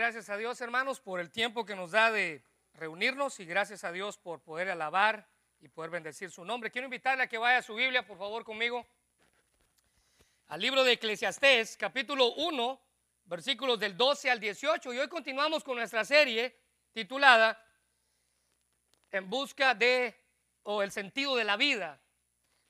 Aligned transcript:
Gracias 0.00 0.30
a 0.30 0.36
Dios, 0.36 0.60
hermanos, 0.60 1.00
por 1.00 1.18
el 1.18 1.28
tiempo 1.28 1.66
que 1.66 1.74
nos 1.74 1.90
da 1.90 2.12
de 2.12 2.44
reunirnos 2.74 3.40
y 3.40 3.44
gracias 3.44 3.82
a 3.82 3.90
Dios 3.90 4.16
por 4.16 4.40
poder 4.40 4.70
alabar 4.70 5.26
y 5.58 5.66
poder 5.66 5.90
bendecir 5.90 6.30
su 6.30 6.44
nombre. 6.44 6.70
Quiero 6.70 6.84
invitarle 6.86 7.24
a 7.24 7.26
que 7.26 7.36
vaya 7.36 7.58
a 7.58 7.62
su 7.62 7.74
Biblia, 7.74 8.06
por 8.06 8.16
favor, 8.16 8.44
conmigo, 8.44 8.86
al 10.46 10.60
libro 10.60 10.84
de 10.84 10.92
Eclesiastés, 10.92 11.76
capítulo 11.76 12.32
1, 12.34 12.80
versículos 13.24 13.80
del 13.80 13.96
12 13.96 14.30
al 14.30 14.38
18. 14.38 14.94
Y 14.94 14.98
hoy 15.00 15.08
continuamos 15.08 15.64
con 15.64 15.76
nuestra 15.76 16.04
serie 16.04 16.56
titulada 16.92 17.60
En 19.10 19.28
busca 19.28 19.74
de, 19.74 20.14
o 20.62 20.80
el 20.80 20.92
sentido 20.92 21.34
de 21.34 21.42
la 21.42 21.56
vida. 21.56 22.00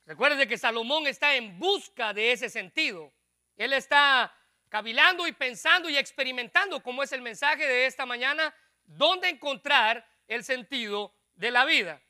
Recuerden 0.07 0.49
que 0.49 0.57
Salomón 0.57 1.05
está 1.05 1.35
en 1.35 1.59
busca 1.59 2.11
de 2.11 2.31
ese 2.31 2.49
sentido. 2.49 3.13
Él 3.55 3.73
está 3.73 4.33
cavilando 4.69 5.27
y 5.27 5.31
pensando 5.33 5.89
y 5.89 5.97
experimentando, 5.97 6.81
como 6.81 7.03
es 7.03 7.11
el 7.11 7.21
mensaje 7.21 7.67
de 7.67 7.85
esta 7.85 8.05
mañana, 8.05 8.55
dónde 8.85 9.29
encontrar 9.29 10.07
el 10.27 10.43
sentido 10.43 11.13
de 11.35 11.51
la 11.51 11.65
vida. 11.65 12.01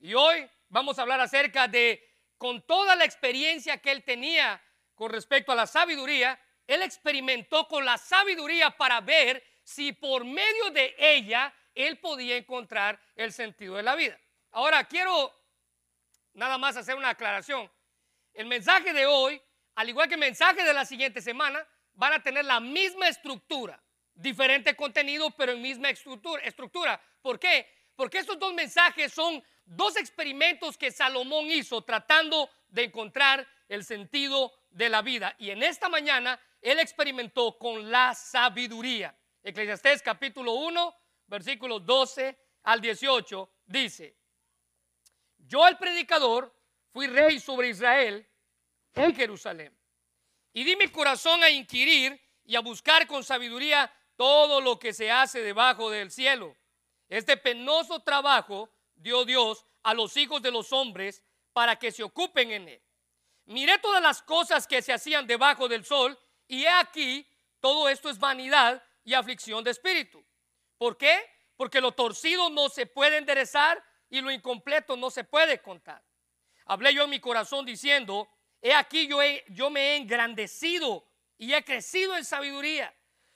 Y 0.00 0.14
hoy 0.14 0.48
vamos 0.68 0.98
a 0.98 1.02
hablar 1.02 1.20
acerca 1.20 1.68
de, 1.68 2.02
con 2.38 2.62
toda 2.62 2.96
la 2.96 3.04
experiencia 3.04 3.78
que 3.78 3.92
él 3.92 4.02
tenía 4.02 4.62
con 4.94 5.12
respecto 5.12 5.52
a 5.52 5.54
la 5.54 5.66
sabiduría, 5.66 6.40
él 6.66 6.82
experimentó 6.82 7.68
con 7.68 7.84
la 7.84 7.98
sabiduría 7.98 8.70
para 8.70 9.00
ver 9.00 9.44
si 9.62 9.92
por 9.92 10.24
medio 10.24 10.70
de 10.70 10.96
ella 10.98 11.54
él 11.74 11.98
podía 11.98 12.36
encontrar 12.36 12.98
el 13.14 13.32
sentido 13.32 13.76
de 13.76 13.82
la 13.82 13.94
vida. 13.94 14.18
Ahora, 14.52 14.84
quiero 14.84 15.32
nada 16.32 16.56
más 16.56 16.76
hacer 16.76 16.96
una 16.96 17.10
aclaración. 17.10 17.70
El 18.32 18.46
mensaje 18.46 18.92
de 18.92 19.06
hoy, 19.06 19.40
al 19.74 19.88
igual 19.88 20.08
que 20.08 20.14
el 20.14 20.20
mensaje 20.20 20.64
de 20.64 20.72
la 20.72 20.86
siguiente 20.86 21.20
semana, 21.20 21.66
van 21.96 22.12
a 22.12 22.22
tener 22.22 22.44
la 22.44 22.60
misma 22.60 23.08
estructura, 23.08 23.82
diferente 24.14 24.76
contenido, 24.76 25.30
pero 25.30 25.52
en 25.52 25.62
misma 25.62 25.90
estructura. 25.90 27.00
¿Por 27.20 27.38
qué? 27.38 27.66
Porque 27.96 28.18
estos 28.18 28.38
dos 28.38 28.54
mensajes 28.54 29.12
son 29.12 29.42
dos 29.64 29.96
experimentos 29.96 30.76
que 30.76 30.92
Salomón 30.92 31.50
hizo 31.50 31.82
tratando 31.82 32.48
de 32.68 32.84
encontrar 32.84 33.46
el 33.68 33.84
sentido 33.84 34.52
de 34.70 34.88
la 34.88 35.02
vida. 35.02 35.34
Y 35.38 35.50
en 35.50 35.62
esta 35.62 35.88
mañana 35.88 36.38
él 36.60 36.78
experimentó 36.78 37.58
con 37.58 37.90
la 37.90 38.14
sabiduría. 38.14 39.16
Eclesiastés 39.42 40.02
capítulo 40.02 40.52
1, 40.52 40.94
versículos 41.26 41.84
12 41.84 42.38
al 42.64 42.80
18 42.80 43.50
dice, 43.66 44.16
yo 45.38 45.66
el 45.66 45.78
predicador 45.78 46.52
fui 46.92 47.06
rey 47.06 47.40
sobre 47.40 47.68
Israel 47.68 48.26
en 48.94 49.14
Jerusalén 49.14 49.76
y 50.56 50.64
di 50.64 50.74
mi 50.74 50.88
corazón 50.88 51.44
a 51.44 51.50
inquirir 51.50 52.18
y 52.42 52.56
a 52.56 52.60
buscar 52.60 53.06
con 53.06 53.22
sabiduría 53.22 53.92
todo 54.16 54.62
lo 54.62 54.78
que 54.78 54.94
se 54.94 55.10
hace 55.10 55.42
debajo 55.42 55.90
del 55.90 56.10
cielo. 56.10 56.56
Este 57.10 57.36
penoso 57.36 58.00
trabajo 58.00 58.70
dio 58.94 59.26
Dios 59.26 59.66
a 59.82 59.92
los 59.92 60.16
hijos 60.16 60.40
de 60.40 60.50
los 60.50 60.72
hombres 60.72 61.22
para 61.52 61.76
que 61.76 61.92
se 61.92 62.02
ocupen 62.02 62.52
en 62.52 62.68
él. 62.70 62.82
Miré 63.44 63.76
todas 63.80 64.00
las 64.02 64.22
cosas 64.22 64.66
que 64.66 64.80
se 64.80 64.94
hacían 64.94 65.26
debajo 65.26 65.68
del 65.68 65.84
sol 65.84 66.18
y 66.48 66.62
he 66.62 66.70
aquí, 66.70 67.28
todo 67.60 67.90
esto 67.90 68.08
es 68.08 68.18
vanidad 68.18 68.82
y 69.04 69.12
aflicción 69.12 69.62
de 69.62 69.72
espíritu. 69.72 70.24
¿Por 70.78 70.96
qué? 70.96 71.22
Porque 71.58 71.82
lo 71.82 71.92
torcido 71.92 72.48
no 72.48 72.70
se 72.70 72.86
puede 72.86 73.18
enderezar 73.18 73.84
y 74.08 74.22
lo 74.22 74.30
incompleto 74.30 74.96
no 74.96 75.10
se 75.10 75.22
puede 75.22 75.60
contar. 75.60 76.02
Hablé 76.64 76.94
yo 76.94 77.04
en 77.04 77.10
mi 77.10 77.20
corazón 77.20 77.66
diciendo, 77.66 78.26
He 78.66 78.74
aquí 78.74 79.06
yo, 79.06 79.18
yo 79.50 79.70
me 79.70 79.92
he 79.92 79.96
engrandecido 79.96 81.06
y 81.38 81.54
he 81.54 81.64
crecido 81.64 82.16
en 82.16 82.24
sabiduría 82.24 82.92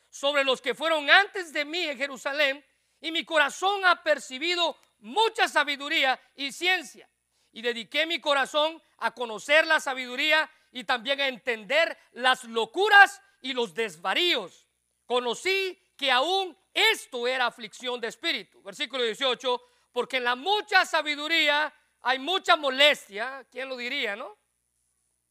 sobre 0.09 0.42
los 0.42 0.61
que 0.61 0.75
fueron 0.75 1.09
antes 1.09 1.53
de 1.53 1.64
mí 1.64 1.84
en 1.84 1.97
Jerusalén, 1.97 2.67
y 3.00 3.12
mi 3.12 3.25
corazón 3.25 3.84
ha 3.84 4.03
percibido 4.03 4.77
mucha 4.98 5.47
sabiduría 5.47 6.20
y 6.34 6.51
ciencia. 6.51 7.08
Y 7.53 7.62
dediqué 7.62 8.06
mi 8.06 8.20
corazón 8.20 8.83
a 8.98 9.12
conocer 9.12 9.68
la 9.68 9.79
sabiduría 9.79 10.51
y 10.73 10.83
también 10.83 11.20
a 11.20 11.29
entender 11.29 11.97
las 12.11 12.42
locuras 12.42 13.23
y 13.41 13.52
los 13.52 13.73
desvaríos. 13.73 14.67
Conocí 15.07 15.80
que 15.97 16.11
aún 16.11 16.58
esto 16.74 17.29
era 17.29 17.47
aflicción 17.47 18.01
de 18.01 18.08
espíritu. 18.08 18.61
Versículo 18.64 19.05
18, 19.05 19.62
porque 19.92 20.17
en 20.17 20.24
la 20.24 20.35
mucha 20.35 20.85
sabiduría 20.85 21.73
hay 22.01 22.18
mucha 22.18 22.57
molestia, 22.57 23.47
¿quién 23.48 23.68
lo 23.68 23.77
diría, 23.77 24.17
no? 24.17 24.39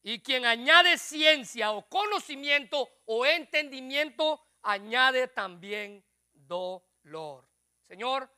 Y 0.02 0.20
quien 0.20 0.46
añade 0.46 0.96
ciencia 0.96 1.72
o 1.72 1.86
conocimiento 1.88 2.88
o 3.04 3.26
entendimiento, 3.26 4.40
añade 4.62 5.28
también 5.28 6.04
dolor. 6.32 7.46
Señor, 7.86 8.30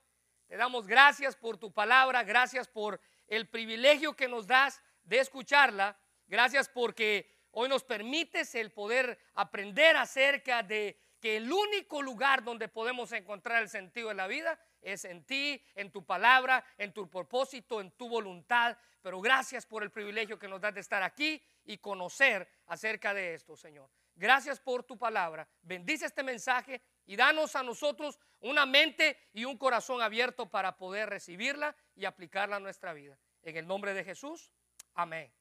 te 0.49 0.57
damos 0.57 0.87
gracias 0.87 1.37
por 1.37 1.57
tu 1.59 1.73
palabra, 1.73 2.25
gracias 2.25 2.69
por 2.69 3.01
el 3.29 3.49
privilegio 3.49 4.15
que 4.15 4.29
nos 4.29 4.47
das 4.47 4.83
de 5.05 5.19
escucharla, 5.19 5.97
gracias 6.27 6.69
porque 6.69 7.47
hoy 7.53 7.69
nos 7.69 7.85
permites 7.85 8.55
el 8.55 8.73
poder 8.73 9.19
aprender 9.35 9.97
acerca 9.97 10.63
de 10.63 10.99
que 11.21 11.37
el 11.37 11.53
único 11.53 12.03
lugar 12.03 12.43
donde 12.43 12.67
podemos 12.67 13.13
encontrar 13.13 13.63
el 13.63 13.69
sentido 13.69 14.09
de 14.09 14.15
la 14.15 14.27
vida 14.27 14.59
es 14.81 15.05
en 15.05 15.25
ti, 15.25 15.63
en 15.77 15.93
tu 15.93 16.05
palabra, 16.05 16.65
en 16.77 16.93
tu 16.93 17.09
propósito, 17.09 17.81
en 17.81 17.93
tu 17.93 18.09
voluntad. 18.09 18.77
Pero 19.01 19.21
gracias 19.21 19.65
por 19.65 19.85
el 19.85 19.91
privilegio 19.91 20.39
que 20.39 20.49
nos 20.49 20.61
das 20.61 20.75
de 20.75 20.81
estar 20.81 21.03
aquí 21.03 21.41
y 21.65 21.79
conocer 21.79 22.49
acerca 22.67 23.15
de 23.15 23.35
esto, 23.35 23.57
Señor. 23.57 23.91
Gracias 24.15 24.61
por 24.61 24.85
tu 24.85 24.99
palabra. 24.99 25.49
Bendice 25.63 26.07
este 26.07 26.23
mensaje 26.23 26.83
y 27.07 27.17
danos 27.17 27.57
a 27.57 27.63
nosotros 27.63 28.19
una 28.41 28.67
mente 28.67 29.19
y 29.33 29.45
un 29.45 29.57
corazón 29.57 30.03
abierto 30.03 30.51
para 30.51 30.77
poder 30.77 31.09
recibirla 31.09 31.75
y 31.95 32.05
aplicarla 32.05 32.57
a 32.57 32.61
nuestra 32.61 32.93
vida. 32.93 33.19
En 33.43 33.57
el 33.57 33.67
nombre 33.67 33.95
de 33.95 34.05
Jesús, 34.05 34.53
amén. 34.95 35.33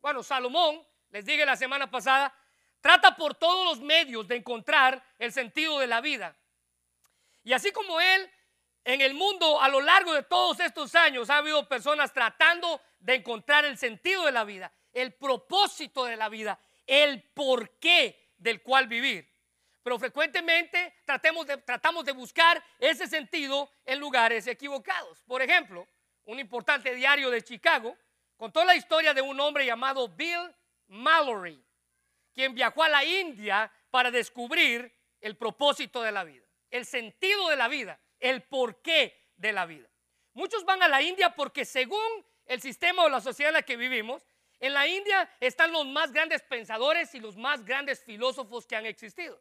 Bueno, 0.00 0.22
Salomón, 0.22 0.86
les 1.10 1.24
dije 1.24 1.46
la 1.46 1.56
semana 1.56 1.90
pasada, 1.90 2.34
Trata 2.80 3.16
por 3.16 3.34
todos 3.34 3.64
los 3.64 3.80
medios 3.80 4.28
de 4.28 4.36
encontrar 4.36 5.02
el 5.18 5.32
sentido 5.32 5.78
de 5.78 5.86
la 5.86 6.00
vida. 6.00 6.36
Y 7.42 7.52
así 7.52 7.72
como 7.72 8.00
él, 8.00 8.30
en 8.84 9.00
el 9.00 9.14
mundo 9.14 9.60
a 9.60 9.68
lo 9.68 9.80
largo 9.80 10.12
de 10.14 10.22
todos 10.22 10.60
estos 10.60 10.94
años 10.94 11.28
ha 11.30 11.38
habido 11.38 11.68
personas 11.68 12.12
tratando 12.12 12.80
de 13.00 13.16
encontrar 13.16 13.64
el 13.64 13.76
sentido 13.76 14.24
de 14.24 14.32
la 14.32 14.44
vida, 14.44 14.72
el 14.92 15.14
propósito 15.14 16.04
de 16.04 16.16
la 16.16 16.28
vida, 16.28 16.58
el 16.86 17.22
porqué 17.34 18.32
del 18.36 18.62
cual 18.62 18.86
vivir. 18.86 19.28
Pero 19.82 19.98
frecuentemente 19.98 20.96
tratemos 21.04 21.46
de, 21.46 21.56
tratamos 21.58 22.04
de 22.04 22.12
buscar 22.12 22.62
ese 22.78 23.06
sentido 23.06 23.70
en 23.84 23.98
lugares 23.98 24.46
equivocados. 24.46 25.22
Por 25.24 25.42
ejemplo, 25.42 25.88
un 26.24 26.38
importante 26.38 26.94
diario 26.94 27.30
de 27.30 27.42
Chicago 27.42 27.96
contó 28.36 28.64
la 28.64 28.76
historia 28.76 29.14
de 29.14 29.22
un 29.22 29.38
hombre 29.40 29.64
llamado 29.64 30.08
Bill 30.08 30.54
Mallory 30.88 31.64
quien 32.38 32.54
viajó 32.54 32.84
a 32.84 32.88
la 32.88 33.04
India 33.04 33.68
para 33.90 34.12
descubrir 34.12 34.94
el 35.20 35.36
propósito 35.36 36.02
de 36.02 36.12
la 36.12 36.22
vida, 36.22 36.46
el 36.70 36.86
sentido 36.86 37.48
de 37.48 37.56
la 37.56 37.66
vida, 37.66 37.98
el 38.20 38.44
porqué 38.44 39.32
de 39.34 39.52
la 39.52 39.66
vida. 39.66 39.88
Muchos 40.34 40.64
van 40.64 40.80
a 40.84 40.86
la 40.86 41.02
India 41.02 41.34
porque 41.34 41.64
según 41.64 41.98
el 42.46 42.60
sistema 42.60 43.02
o 43.02 43.08
la 43.08 43.20
sociedad 43.20 43.50
en 43.50 43.54
la 43.54 43.62
que 43.62 43.76
vivimos, 43.76 44.24
en 44.60 44.72
la 44.74 44.86
India 44.86 45.30
están 45.40 45.72
los 45.72 45.86
más 45.86 46.12
grandes 46.12 46.42
pensadores 46.42 47.14
y 47.14 47.20
los 47.20 47.36
más 47.36 47.64
grandes 47.64 48.02
filósofos 48.02 48.66
que 48.66 48.76
han 48.76 48.86
existido. 48.86 49.40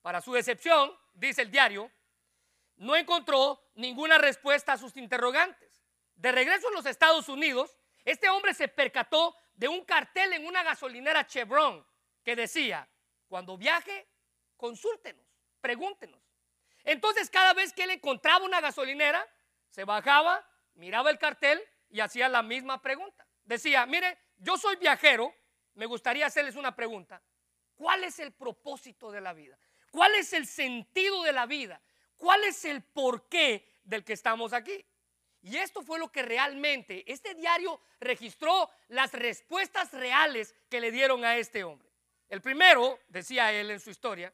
Para 0.00 0.20
su 0.20 0.32
decepción, 0.32 0.92
dice 1.14 1.42
el 1.42 1.50
diario, 1.50 1.90
no 2.76 2.96
encontró 2.96 3.70
ninguna 3.74 4.18
respuesta 4.18 4.72
a 4.72 4.78
sus 4.78 4.96
interrogantes. 4.96 5.84
De 6.16 6.32
regreso 6.32 6.68
a 6.68 6.72
los 6.72 6.86
Estados 6.86 7.28
Unidos, 7.28 7.76
este 8.04 8.28
hombre 8.28 8.54
se 8.54 8.66
percató 8.68 9.36
de 9.54 9.68
un 9.68 9.84
cartel 9.84 10.32
en 10.32 10.46
una 10.46 10.64
gasolinera 10.64 11.26
Chevron 11.26 11.86
que 12.24 12.34
decía, 12.34 12.88
cuando 13.28 13.56
viaje, 13.56 14.08
consúltenos, 14.56 15.24
pregúntenos. 15.60 16.20
Entonces 16.84 17.30
cada 17.30 17.54
vez 17.54 17.72
que 17.72 17.84
él 17.84 17.90
encontraba 17.90 18.44
una 18.44 18.60
gasolinera, 18.60 19.24
se 19.68 19.84
bajaba, 19.84 20.44
miraba 20.74 21.10
el 21.10 21.18
cartel 21.18 21.62
y 21.88 22.00
hacía 22.00 22.28
la 22.28 22.42
misma 22.42 22.82
pregunta. 22.82 23.26
Decía, 23.44 23.86
mire, 23.86 24.18
yo 24.42 24.58
soy 24.58 24.76
viajero, 24.76 25.34
me 25.74 25.86
gustaría 25.86 26.26
hacerles 26.26 26.56
una 26.56 26.74
pregunta. 26.74 27.22
¿Cuál 27.74 28.04
es 28.04 28.18
el 28.18 28.32
propósito 28.32 29.10
de 29.10 29.20
la 29.20 29.32
vida? 29.32 29.58
¿Cuál 29.90 30.14
es 30.16 30.32
el 30.32 30.46
sentido 30.46 31.22
de 31.22 31.32
la 31.32 31.46
vida? 31.46 31.80
¿Cuál 32.16 32.44
es 32.44 32.64
el 32.64 32.82
porqué 32.82 33.80
del 33.84 34.04
que 34.04 34.12
estamos 34.12 34.52
aquí? 34.52 34.84
Y 35.42 35.56
esto 35.56 35.82
fue 35.82 35.98
lo 35.98 36.10
que 36.10 36.22
realmente, 36.22 37.04
este 37.10 37.34
diario 37.34 37.80
registró 37.98 38.70
las 38.88 39.12
respuestas 39.12 39.92
reales 39.92 40.54
que 40.68 40.80
le 40.80 40.92
dieron 40.92 41.24
a 41.24 41.36
este 41.36 41.64
hombre. 41.64 41.88
El 42.28 42.40
primero, 42.40 43.00
decía 43.08 43.52
él 43.52 43.70
en 43.70 43.80
su 43.80 43.90
historia, 43.90 44.32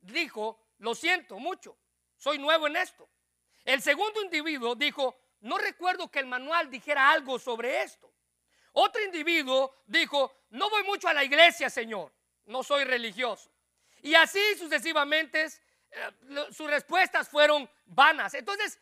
dijo, 0.00 0.60
lo 0.78 0.94
siento 0.94 1.38
mucho, 1.38 1.76
soy 2.16 2.38
nuevo 2.38 2.68
en 2.68 2.76
esto. 2.76 3.08
El 3.64 3.82
segundo 3.82 4.22
individuo 4.22 4.74
dijo, 4.76 5.18
no 5.40 5.58
recuerdo 5.58 6.10
que 6.10 6.20
el 6.20 6.26
manual 6.26 6.70
dijera 6.70 7.10
algo 7.10 7.38
sobre 7.38 7.82
esto. 7.82 8.12
Otro 8.80 9.02
individuo 9.02 9.74
dijo, 9.88 10.44
no 10.50 10.70
voy 10.70 10.84
mucho 10.84 11.08
a 11.08 11.12
la 11.12 11.24
iglesia, 11.24 11.68
Señor, 11.68 12.12
no 12.46 12.62
soy 12.62 12.84
religioso. 12.84 13.50
Y 14.02 14.14
así 14.14 14.40
sucesivamente 14.56 15.46
eh, 15.46 16.10
sus 16.52 16.70
respuestas 16.70 17.28
fueron 17.28 17.68
vanas. 17.86 18.34
Entonces, 18.34 18.78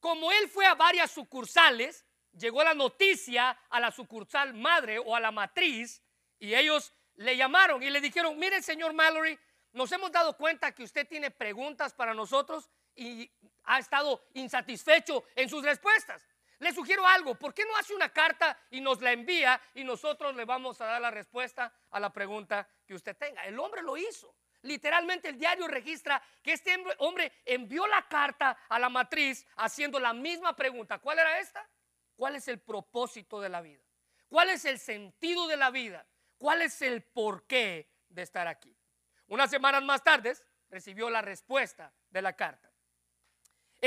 como 0.00 0.32
él 0.32 0.48
fue 0.48 0.64
a 0.64 0.74
varias 0.74 1.10
sucursales, 1.10 2.06
llegó 2.32 2.64
la 2.64 2.72
noticia 2.72 3.50
a 3.68 3.80
la 3.80 3.90
sucursal 3.90 4.54
madre 4.54 4.98
o 4.98 5.14
a 5.14 5.20
la 5.20 5.30
matriz 5.30 6.02
y 6.38 6.54
ellos 6.54 6.94
le 7.16 7.36
llamaron 7.36 7.82
y 7.82 7.90
le 7.90 8.00
dijeron, 8.00 8.38
mire 8.38 8.62
señor 8.62 8.94
Mallory, 8.94 9.38
nos 9.72 9.92
hemos 9.92 10.10
dado 10.10 10.38
cuenta 10.38 10.72
que 10.72 10.84
usted 10.84 11.06
tiene 11.06 11.30
preguntas 11.30 11.92
para 11.92 12.14
nosotros 12.14 12.70
y 12.96 13.30
ha 13.64 13.78
estado 13.78 14.24
insatisfecho 14.32 15.24
en 15.36 15.50
sus 15.50 15.62
respuestas. 15.62 16.26
Le 16.64 16.72
sugiero 16.72 17.06
algo, 17.06 17.34
¿por 17.34 17.52
qué 17.52 17.62
no 17.66 17.76
hace 17.76 17.94
una 17.94 18.08
carta 18.08 18.58
y 18.70 18.80
nos 18.80 19.02
la 19.02 19.12
envía 19.12 19.60
y 19.74 19.84
nosotros 19.84 20.34
le 20.34 20.46
vamos 20.46 20.80
a 20.80 20.86
dar 20.86 21.02
la 21.02 21.10
respuesta 21.10 21.70
a 21.90 22.00
la 22.00 22.10
pregunta 22.10 22.66
que 22.86 22.94
usted 22.94 23.14
tenga? 23.18 23.44
El 23.44 23.58
hombre 23.58 23.82
lo 23.82 23.98
hizo. 23.98 24.34
Literalmente 24.62 25.28
el 25.28 25.38
diario 25.38 25.68
registra 25.68 26.22
que 26.42 26.54
este 26.54 26.74
hombre 27.00 27.30
envió 27.44 27.86
la 27.86 28.08
carta 28.08 28.56
a 28.66 28.78
la 28.78 28.88
matriz 28.88 29.46
haciendo 29.56 30.00
la 30.00 30.14
misma 30.14 30.56
pregunta. 30.56 31.00
¿Cuál 31.00 31.18
era 31.18 31.38
esta? 31.38 31.68
¿Cuál 32.16 32.36
es 32.36 32.48
el 32.48 32.58
propósito 32.58 33.42
de 33.42 33.50
la 33.50 33.60
vida? 33.60 33.84
¿Cuál 34.30 34.48
es 34.48 34.64
el 34.64 34.78
sentido 34.78 35.46
de 35.46 35.58
la 35.58 35.70
vida? 35.70 36.06
¿Cuál 36.38 36.62
es 36.62 36.80
el 36.80 37.02
porqué 37.02 37.90
de 38.08 38.22
estar 38.22 38.48
aquí? 38.48 38.74
Unas 39.26 39.50
semanas 39.50 39.82
más 39.82 40.02
tarde 40.02 40.34
recibió 40.70 41.10
la 41.10 41.20
respuesta 41.20 41.92
de 42.08 42.22
la 42.22 42.34
carta, 42.34 42.72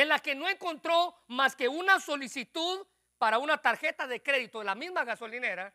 en 0.01 0.09
la 0.09 0.19
que 0.19 0.35
no 0.35 0.47
encontró 0.47 1.15
más 1.25 1.55
que 1.55 1.67
una 1.67 1.99
solicitud 1.99 2.85
para 3.17 3.39
una 3.39 3.57
tarjeta 3.57 4.05
de 4.05 4.21
crédito 4.21 4.59
de 4.59 4.65
la 4.65 4.75
misma 4.75 5.03
gasolinera 5.03 5.73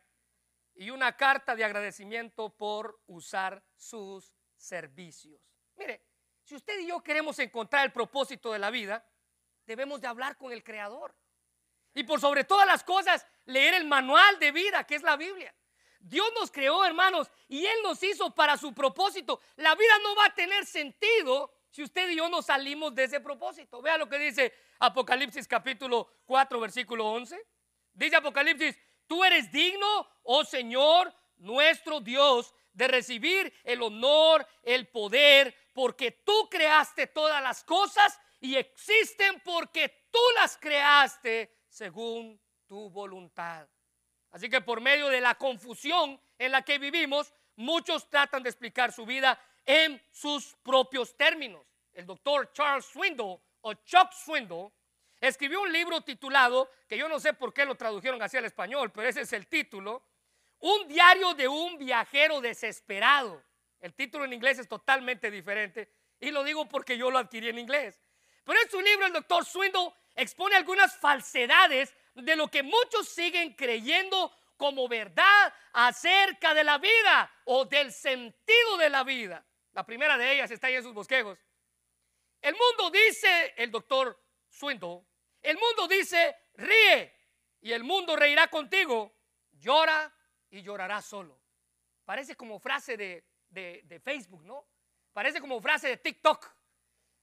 y 0.75 0.91
una 0.91 1.17
carta 1.17 1.57
de 1.57 1.65
agradecimiento 1.65 2.49
por 2.55 3.01
usar 3.07 3.61
sus 3.75 4.33
servicios. 4.55 5.41
Mire, 5.75 6.05
si 6.41 6.55
usted 6.55 6.79
y 6.79 6.87
yo 6.87 7.03
queremos 7.03 7.37
encontrar 7.39 7.83
el 7.83 7.91
propósito 7.91 8.53
de 8.53 8.59
la 8.59 8.69
vida, 8.69 9.05
debemos 9.65 9.99
de 9.99 10.07
hablar 10.07 10.37
con 10.37 10.53
el 10.53 10.63
Creador. 10.63 11.13
Y 11.93 12.03
por 12.03 12.21
sobre 12.21 12.45
todas 12.45 12.65
las 12.65 12.81
cosas, 12.81 13.27
leer 13.43 13.73
el 13.73 13.83
manual 13.83 14.39
de 14.39 14.53
vida, 14.53 14.85
que 14.85 14.95
es 14.95 15.03
la 15.03 15.17
Biblia. 15.17 15.53
Dios 15.99 16.31
nos 16.39 16.49
creó, 16.49 16.85
hermanos, 16.85 17.29
y 17.49 17.65
Él 17.65 17.77
nos 17.83 18.01
hizo 18.03 18.33
para 18.33 18.55
su 18.55 18.73
propósito. 18.73 19.41
La 19.57 19.75
vida 19.75 19.99
no 20.01 20.15
va 20.15 20.27
a 20.27 20.33
tener 20.33 20.65
sentido 20.65 21.52
si 21.73 21.81
usted 21.81 22.07
y 22.11 22.17
yo 22.17 22.29
no 22.29 22.43
salimos 22.43 22.93
de 22.93 23.05
ese 23.05 23.19
propósito. 23.19 23.81
Vea 23.81 23.97
lo 23.97 24.07
que 24.07 24.19
dice 24.19 24.53
Apocalipsis 24.77 25.47
capítulo 25.47 26.07
4, 26.25 26.59
versículo 26.59 27.07
11. 27.07 27.35
Dice 27.93 28.15
Apocalipsis, 28.15 28.77
tú 29.07 29.23
eres 29.23 29.51
digno, 29.51 30.07
oh 30.21 30.45
Señor, 30.45 31.11
nuestro 31.37 31.99
Dios, 31.99 32.53
de 32.73 32.87
recibir 32.87 33.51
el 33.63 33.81
honor, 33.81 34.47
el 34.61 34.87
poder, 34.87 35.55
porque 35.73 36.11
tú 36.11 36.47
creaste 36.47 37.07
todas 37.07 37.41
las 37.41 37.63
cosas 37.63 38.19
y 38.39 38.55
existen 38.55 39.41
porque 39.43 40.07
tú 40.11 40.19
las 40.35 40.55
creaste 40.57 41.57
según 41.67 42.39
tu 42.67 42.91
voluntad. 42.91 43.67
Así 44.29 44.47
que 44.47 44.61
por 44.61 44.79
medio 44.79 45.07
de 45.07 45.21
la 45.21 45.33
confusión 45.35 46.21
en 46.37 46.51
la 46.51 46.61
que 46.61 46.77
vivimos, 46.77 47.33
muchos 47.55 48.07
tratan 48.11 48.43
de 48.43 48.49
explicar 48.49 48.91
su 48.91 49.07
vida 49.07 49.39
en 49.65 50.01
sus 50.11 50.55
propios 50.63 51.15
términos. 51.15 51.65
El 51.93 52.05
doctor 52.05 52.51
Charles 52.53 52.85
Swindoll 52.85 53.39
o 53.61 53.73
Chuck 53.73 54.11
Swindoll 54.11 54.71
escribió 55.19 55.61
un 55.61 55.71
libro 55.71 56.01
titulado, 56.01 56.69
que 56.87 56.97
yo 56.97 57.07
no 57.07 57.19
sé 57.19 57.33
por 57.33 57.53
qué 57.53 57.65
lo 57.65 57.75
tradujeron 57.75 58.21
así 58.21 58.37
al 58.37 58.45
español, 58.45 58.91
pero 58.91 59.07
ese 59.07 59.21
es 59.21 59.33
el 59.33 59.47
título, 59.47 60.03
un 60.59 60.87
diario 60.87 61.33
de 61.33 61.47
un 61.47 61.77
viajero 61.77 62.41
desesperado. 62.41 63.43
El 63.79 63.93
título 63.93 64.25
en 64.25 64.33
inglés 64.33 64.59
es 64.59 64.67
totalmente 64.67 65.29
diferente 65.29 65.89
y 66.19 66.31
lo 66.31 66.43
digo 66.43 66.67
porque 66.67 66.97
yo 66.97 67.11
lo 67.11 67.19
adquirí 67.19 67.49
en 67.49 67.59
inglés. 67.59 68.01
Pero 68.43 68.59
en 68.61 68.69
su 68.69 68.81
libro 68.81 69.05
el 69.05 69.13
doctor 69.13 69.45
Swindle 69.45 69.93
expone 70.15 70.55
algunas 70.55 70.97
falsedades 70.97 71.93
de 72.15 72.35
lo 72.35 72.47
que 72.49 72.63
muchos 72.63 73.07
siguen 73.07 73.53
creyendo 73.53 74.31
como 74.57 74.87
verdad 74.87 75.53
acerca 75.73 76.53
de 76.53 76.63
la 76.63 76.77
vida 76.77 77.31
o 77.45 77.65
del 77.65 77.91
sentido 77.91 78.77
de 78.77 78.89
la 78.89 79.03
vida. 79.03 79.45
La 79.73 79.85
primera 79.85 80.17
de 80.17 80.33
ellas 80.33 80.51
está 80.51 80.67
ahí 80.67 80.75
en 80.75 80.83
sus 80.83 80.93
bosquejos. 80.93 81.39
El 82.41 82.55
mundo 82.55 82.91
dice, 82.91 83.53
el 83.57 83.71
doctor 83.71 84.19
Swindle, 84.49 85.01
el 85.41 85.57
mundo 85.57 85.87
dice, 85.87 86.35
ríe 86.55 87.13
y 87.61 87.71
el 87.71 87.83
mundo 87.83 88.15
reirá 88.15 88.47
contigo, 88.47 89.13
llora 89.51 90.13
y 90.49 90.61
llorarás 90.61 91.05
solo. 91.05 91.39
Parece 92.05 92.35
como 92.35 92.59
frase 92.59 92.97
de, 92.97 93.25
de, 93.49 93.99
Facebook, 93.99 94.43
¿no? 94.43 94.67
Parece 95.11 95.39
como 95.39 95.61
frase 95.61 95.87
de 95.87 95.97
TikTok. 95.97 96.51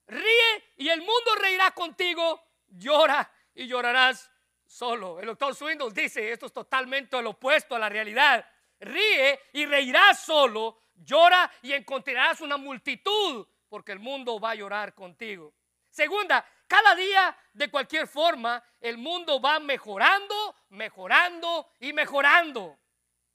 Ríe 0.06 0.72
y 0.76 0.88
el 0.88 1.00
mundo 1.00 1.34
reirá 1.38 1.70
contigo, 1.72 2.42
llora 2.66 3.30
y 3.54 3.66
llorarás 3.66 4.30
solo. 4.66 5.20
El 5.20 5.26
doctor 5.26 5.54
Swindle 5.54 5.90
dice, 5.92 6.32
esto 6.32 6.46
es 6.46 6.52
totalmente 6.52 7.20
lo 7.22 7.30
opuesto 7.30 7.76
a 7.76 7.78
la 7.78 7.88
realidad. 7.88 8.48
Ríe 8.80 9.38
y 9.52 9.66
reirás 9.66 10.24
solo, 10.24 10.79
llora 11.04 11.50
y 11.62 11.72
encontrarás 11.72 12.40
una 12.40 12.56
multitud, 12.56 13.46
porque 13.68 13.92
el 13.92 13.98
mundo 13.98 14.38
va 14.38 14.50
a 14.50 14.54
llorar 14.54 14.94
contigo. 14.94 15.54
Segunda, 15.88 16.44
cada 16.66 16.94
día, 16.94 17.36
de 17.52 17.70
cualquier 17.70 18.06
forma, 18.06 18.62
el 18.80 18.96
mundo 18.96 19.40
va 19.40 19.58
mejorando, 19.58 20.54
mejorando 20.70 21.72
y 21.80 21.92
mejorando. 21.92 22.78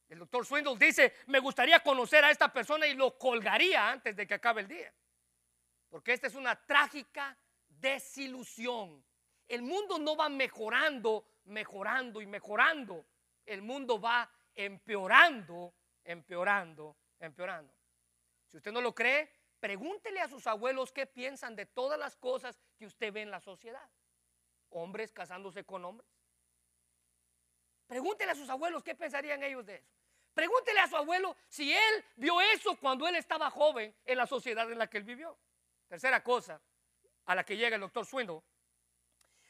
El 0.08 0.20
doctor 0.20 0.46
Swindle 0.46 0.78
dice, 0.78 1.16
me 1.28 1.40
gustaría 1.40 1.80
conocer 1.82 2.24
a 2.24 2.32
esta 2.32 2.54
persona 2.54 2.88
y 2.88 2.94
lo 2.94 3.18
colgaría 3.18 3.90
antes 3.90 4.16
de 4.16 4.26
que 4.26 4.36
acabe 4.36 4.62
el 4.62 4.68
día. 4.68 4.94
Porque 5.90 6.14
esta 6.14 6.28
es 6.28 6.36
una 6.36 6.56
trágica 6.56 7.38
desilusión. 7.68 9.04
El 9.48 9.62
mundo 9.62 10.00
no 10.00 10.16
va 10.16 10.30
mejorando, 10.30 11.26
mejorando 11.46 12.22
y 12.22 12.28
mejorando. 12.28 13.06
El 13.46 13.62
mundo 13.62 14.00
va 14.00 14.30
empeorando, 14.54 15.74
empeorando, 16.04 16.96
empeorando. 17.20 17.74
Si 18.48 18.58
usted 18.58 18.72
no 18.72 18.82
lo 18.82 18.94
cree, 18.94 19.32
pregúntele 19.60 20.22
a 20.22 20.28
sus 20.28 20.48
abuelos 20.48 20.92
qué 20.92 21.06
piensan 21.06 21.56
de 21.56 21.66
todas 21.66 22.00
las 22.00 22.16
cosas 22.16 22.60
que 22.78 22.86
usted 22.86 23.12
ve 23.12 23.22
en 23.22 23.32
la 23.32 23.40
sociedad. 23.40 23.90
Hombres 24.70 25.12
casándose 25.12 25.64
con 25.64 25.86
hombres. 25.86 26.10
Pregúntele 27.88 28.32
a 28.32 28.36
sus 28.36 28.50
abuelos 28.50 28.84
qué 28.84 28.96
pensarían 28.96 29.44
ellos 29.44 29.66
de 29.66 29.76
eso. 29.76 29.94
Pregúntele 30.34 30.80
a 30.80 30.88
su 30.88 30.98
abuelo 30.98 31.36
si 31.48 31.74
él 31.74 32.06
vio 32.18 32.42
eso 32.42 32.78
cuando 32.78 33.08
él 33.08 33.16
estaba 33.16 33.50
joven 33.50 33.96
en 34.06 34.18
la 34.18 34.28
sociedad 34.28 34.70
en 34.70 34.78
la 34.78 34.88
que 34.88 34.98
él 34.98 35.04
vivió. 35.04 35.38
Tercera 35.88 36.22
cosa 36.24 36.62
a 37.26 37.36
la 37.36 37.44
que 37.44 37.56
llega 37.56 37.76
el 37.76 37.82
doctor 37.82 38.06
Swindle. 38.06 38.42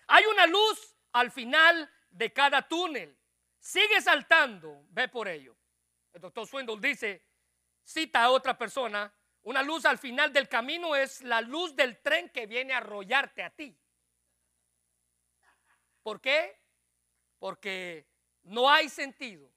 Hay 0.07 0.25
una 0.25 0.45
luz 0.45 0.95
al 1.13 1.31
final 1.31 1.91
de 2.12 2.31
cada 2.31 2.67
túnel. 2.67 3.17
Sigue 3.60 4.00
saltando, 4.00 4.86
ve 4.89 5.07
por 5.07 5.27
ello. 5.27 5.55
El 6.13 6.22
doctor 6.22 6.45
Swindle 6.45 6.77
dice, 6.79 7.25
cita 7.85 8.23
a 8.23 8.31
otra 8.31 8.57
persona, 8.57 9.13
una 9.43 9.61
luz 9.61 9.85
al 9.85 9.97
final 9.97 10.33
del 10.33 10.49
camino 10.49 10.95
es 10.95 11.21
la 11.21 11.39
luz 11.39 11.75
del 11.75 12.01
tren 12.01 12.29
que 12.29 12.47
viene 12.47 12.73
a 12.73 12.77
arrollarte 12.77 13.43
a 13.43 13.51
ti. 13.51 13.79
¿Por 16.01 16.19
qué? 16.19 16.59
Porque 17.39 18.07
no 18.43 18.69
hay 18.69 18.89
sentido 18.89 19.51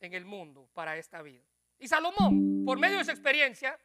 en 0.00 0.14
el 0.14 0.24
mundo 0.24 0.68
para 0.72 0.96
esta 0.96 1.22
vida. 1.22 1.44
Y 1.78 1.86
Salomón, 1.86 2.64
por 2.64 2.78
medio 2.78 2.98
de 2.98 3.04
su 3.04 3.10
experiencia, 3.10 3.78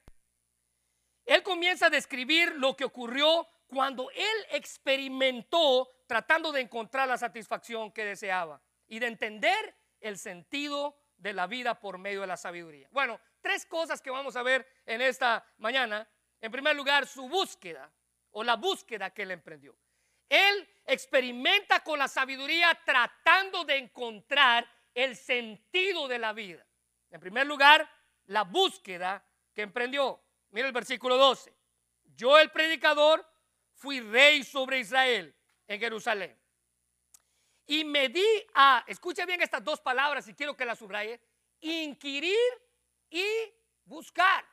él 1.25 1.43
comienza 1.43 1.87
a 1.87 1.89
describir 1.89 2.55
lo 2.55 2.75
que 2.75 2.85
ocurrió 2.85 3.47
cuando 3.67 4.09
él 4.11 4.45
experimentó 4.51 5.89
tratando 6.07 6.51
de 6.51 6.61
encontrar 6.61 7.07
la 7.07 7.17
satisfacción 7.17 7.91
que 7.91 8.05
deseaba 8.05 8.61
y 8.87 8.99
de 8.99 9.07
entender 9.07 9.77
el 9.99 10.17
sentido 10.17 10.97
de 11.21 11.33
la 11.33 11.45
vida 11.45 11.79
por 11.79 11.99
medio 11.99 12.21
de 12.21 12.27
la 12.27 12.35
sabiduría. 12.35 12.87
Bueno, 12.91 13.19
tres 13.41 13.65
cosas 13.67 14.01
que 14.01 14.09
vamos 14.09 14.35
a 14.35 14.43
ver 14.43 14.67
en 14.85 15.01
esta 15.01 15.45
mañana. 15.57 16.07
En 16.41 16.51
primer 16.51 16.75
lugar, 16.75 17.05
su 17.05 17.29
búsqueda 17.29 17.91
o 18.31 18.43
la 18.43 18.55
búsqueda 18.55 19.11
que 19.11 19.21
él 19.21 19.31
emprendió. 19.31 19.77
Él 20.27 20.67
experimenta 20.85 21.83
con 21.83 21.99
la 21.99 22.07
sabiduría 22.07 22.77
tratando 22.83 23.63
de 23.63 23.77
encontrar 23.77 24.67
el 24.95 25.15
sentido 25.15 26.07
de 26.07 26.17
la 26.17 26.33
vida. 26.33 26.65
En 27.11 27.19
primer 27.19 27.45
lugar, 27.45 27.87
la 28.25 28.43
búsqueda 28.43 29.23
que 29.53 29.61
emprendió. 29.61 30.23
Mira 30.49 30.67
el 30.67 30.73
versículo 30.73 31.17
12. 31.17 31.55
Yo 32.15 32.39
el 32.39 32.49
predicador 32.49 33.25
fui 33.75 33.99
rey 33.99 34.43
sobre 34.43 34.79
Israel 34.79 35.35
en 35.67 35.79
Jerusalén. 35.79 36.40
Y 37.67 37.83
me 37.85 38.09
di 38.09 38.25
a, 38.53 38.83
escucha 38.87 39.25
bien 39.25 39.41
estas 39.41 39.63
dos 39.63 39.79
palabras 39.79 40.27
y 40.27 40.33
quiero 40.33 40.55
que 40.55 40.65
las 40.65 40.79
subraye, 40.79 41.19
inquirir 41.61 42.37
y 43.09 43.25
buscar. 43.85 44.45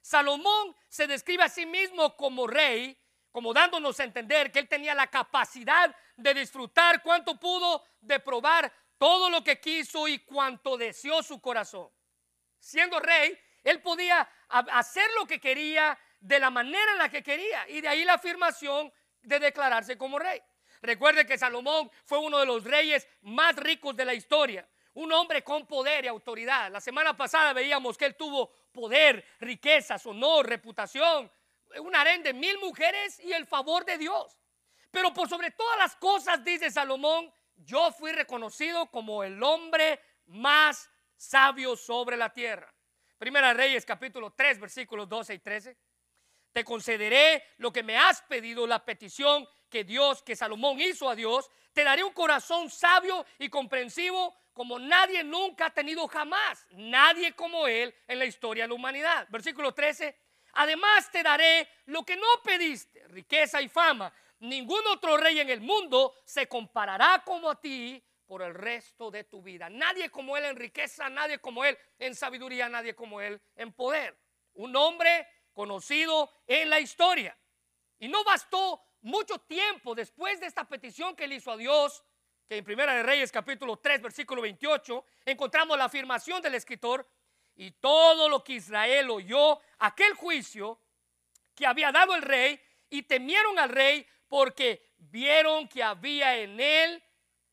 Salomón 0.00 0.74
se 0.88 1.06
describe 1.06 1.44
a 1.44 1.48
sí 1.48 1.64
mismo 1.64 2.16
como 2.16 2.46
rey 2.46 2.98
como 3.32 3.54
dándonos 3.54 3.98
a 3.98 4.04
entender 4.04 4.52
que 4.52 4.58
él 4.58 4.68
tenía 4.68 4.94
la 4.94 5.06
capacidad 5.06 5.96
de 6.16 6.34
disfrutar 6.34 7.02
cuanto 7.02 7.40
pudo, 7.40 7.82
de 8.00 8.20
probar 8.20 8.70
todo 8.98 9.30
lo 9.30 9.42
que 9.42 9.58
quiso 9.58 10.06
y 10.06 10.18
cuanto 10.18 10.76
deseó 10.76 11.22
su 11.22 11.40
corazón. 11.40 11.88
Siendo 12.60 13.00
rey, 13.00 13.36
él 13.64 13.80
podía 13.80 14.28
hacer 14.48 15.10
lo 15.18 15.26
que 15.26 15.40
quería, 15.40 15.98
de 16.20 16.38
la 16.38 16.50
manera 16.50 16.92
en 16.92 16.98
la 16.98 17.08
que 17.08 17.22
quería. 17.22 17.68
Y 17.68 17.80
de 17.80 17.88
ahí 17.88 18.04
la 18.04 18.14
afirmación 18.14 18.92
de 19.22 19.40
declararse 19.40 19.98
como 19.98 20.18
rey. 20.18 20.40
Recuerde 20.82 21.24
que 21.24 21.38
Salomón 21.38 21.90
fue 22.04 22.18
uno 22.18 22.38
de 22.38 22.46
los 22.46 22.64
reyes 22.64 23.06
más 23.22 23.54
ricos 23.54 23.96
de 23.96 24.04
la 24.04 24.14
historia. 24.14 24.68
Un 24.94 25.12
hombre 25.12 25.42
con 25.42 25.66
poder 25.66 26.04
y 26.04 26.08
autoridad. 26.08 26.70
La 26.70 26.80
semana 26.80 27.16
pasada 27.16 27.52
veíamos 27.52 27.96
que 27.96 28.04
él 28.04 28.16
tuvo 28.16 28.50
poder, 28.72 29.24
riquezas, 29.38 30.04
honor, 30.06 30.46
reputación, 30.46 31.30
un 31.78 31.94
harén 31.94 32.22
de 32.22 32.34
mil 32.34 32.58
mujeres 32.58 33.18
y 33.20 33.32
el 33.32 33.46
favor 33.46 33.84
de 33.84 33.96
Dios. 33.96 34.36
Pero 34.90 35.14
por 35.14 35.28
sobre 35.28 35.52
todas 35.52 35.78
las 35.78 35.96
cosas, 35.96 36.44
dice 36.44 36.70
Salomón, 36.70 37.32
yo 37.56 37.92
fui 37.92 38.12
reconocido 38.12 38.90
como 38.90 39.22
el 39.22 39.42
hombre 39.42 40.00
más 40.26 40.90
sabio 41.16 41.76
sobre 41.76 42.16
la 42.16 42.32
tierra. 42.32 42.74
Primera 43.18 43.54
Reyes 43.54 43.86
capítulo 43.86 44.32
3 44.32 44.58
versículos 44.58 45.08
12 45.08 45.34
y 45.34 45.38
13. 45.38 45.76
Te 46.52 46.64
concederé 46.64 47.42
lo 47.58 47.72
que 47.72 47.84
me 47.84 47.96
has 47.96 48.20
pedido, 48.22 48.66
la 48.66 48.84
petición 48.84 49.48
que 49.72 49.84
Dios, 49.84 50.22
que 50.22 50.36
Salomón 50.36 50.78
hizo 50.80 51.08
a 51.08 51.16
Dios. 51.16 51.50
Te 51.72 51.82
daré 51.82 52.04
un 52.04 52.12
corazón 52.12 52.70
sabio 52.70 53.24
y 53.38 53.48
comprensivo 53.48 54.36
como 54.52 54.78
nadie 54.78 55.24
nunca 55.24 55.66
ha 55.66 55.70
tenido 55.70 56.06
jamás. 56.06 56.66
Nadie 56.72 57.32
como 57.32 57.66
él 57.66 57.92
en 58.06 58.18
la 58.18 58.26
historia 58.26 58.64
de 58.64 58.68
la 58.68 58.74
humanidad. 58.74 59.26
Versículo 59.30 59.72
13. 59.72 60.14
Además 60.52 61.10
te 61.10 61.22
daré 61.22 61.66
lo 61.86 62.04
que 62.04 62.16
no 62.16 62.26
pediste, 62.44 63.08
riqueza 63.08 63.62
y 63.62 63.68
fama. 63.70 64.12
Ningún 64.40 64.86
otro 64.88 65.16
rey 65.16 65.40
en 65.40 65.48
el 65.48 65.62
mundo 65.62 66.14
se 66.26 66.46
comparará 66.46 67.22
como 67.24 67.50
a 67.50 67.58
ti 67.58 68.04
por 68.26 68.42
el 68.42 68.52
resto 68.52 69.10
de 69.10 69.24
tu 69.24 69.40
vida. 69.40 69.70
Nadie 69.70 70.10
como 70.10 70.36
él 70.36 70.44
en 70.44 70.56
riqueza, 70.56 71.08
nadie 71.08 71.38
como 71.38 71.64
él 71.64 71.78
en 71.98 72.14
sabiduría, 72.14 72.68
nadie 72.68 72.94
como 72.94 73.22
él 73.22 73.40
en 73.56 73.72
poder. 73.72 74.18
Un 74.54 74.76
hombre 74.76 75.26
conocido 75.54 76.30
en 76.46 76.68
la 76.68 76.78
historia. 76.78 77.34
Y 77.98 78.08
no 78.08 78.22
bastó 78.24 78.82
mucho 79.02 79.38
tiempo 79.38 79.94
después 79.94 80.40
de 80.40 80.46
esta 80.46 80.66
petición 80.66 81.14
que 81.14 81.24
él 81.24 81.34
hizo 81.34 81.50
a 81.50 81.56
Dios, 81.56 82.02
que 82.48 82.56
en 82.56 82.64
Primera 82.64 82.94
de 82.94 83.02
Reyes 83.02 83.30
capítulo 83.30 83.76
3 83.76 84.02
versículo 84.02 84.42
28 84.42 85.04
encontramos 85.26 85.76
la 85.76 85.84
afirmación 85.84 86.40
del 86.40 86.54
escritor 86.54 87.08
y 87.54 87.72
todo 87.72 88.28
lo 88.28 88.42
que 88.42 88.54
Israel 88.54 89.10
oyó, 89.10 89.60
aquel 89.78 90.14
juicio 90.14 90.78
que 91.54 91.66
había 91.66 91.92
dado 91.92 92.14
el 92.14 92.22
rey 92.22 92.60
y 92.88 93.02
temieron 93.02 93.58
al 93.58 93.68
rey 93.68 94.06
porque 94.28 94.94
vieron 94.98 95.68
que 95.68 95.82
había 95.82 96.38
en 96.38 96.58
él 96.58 97.02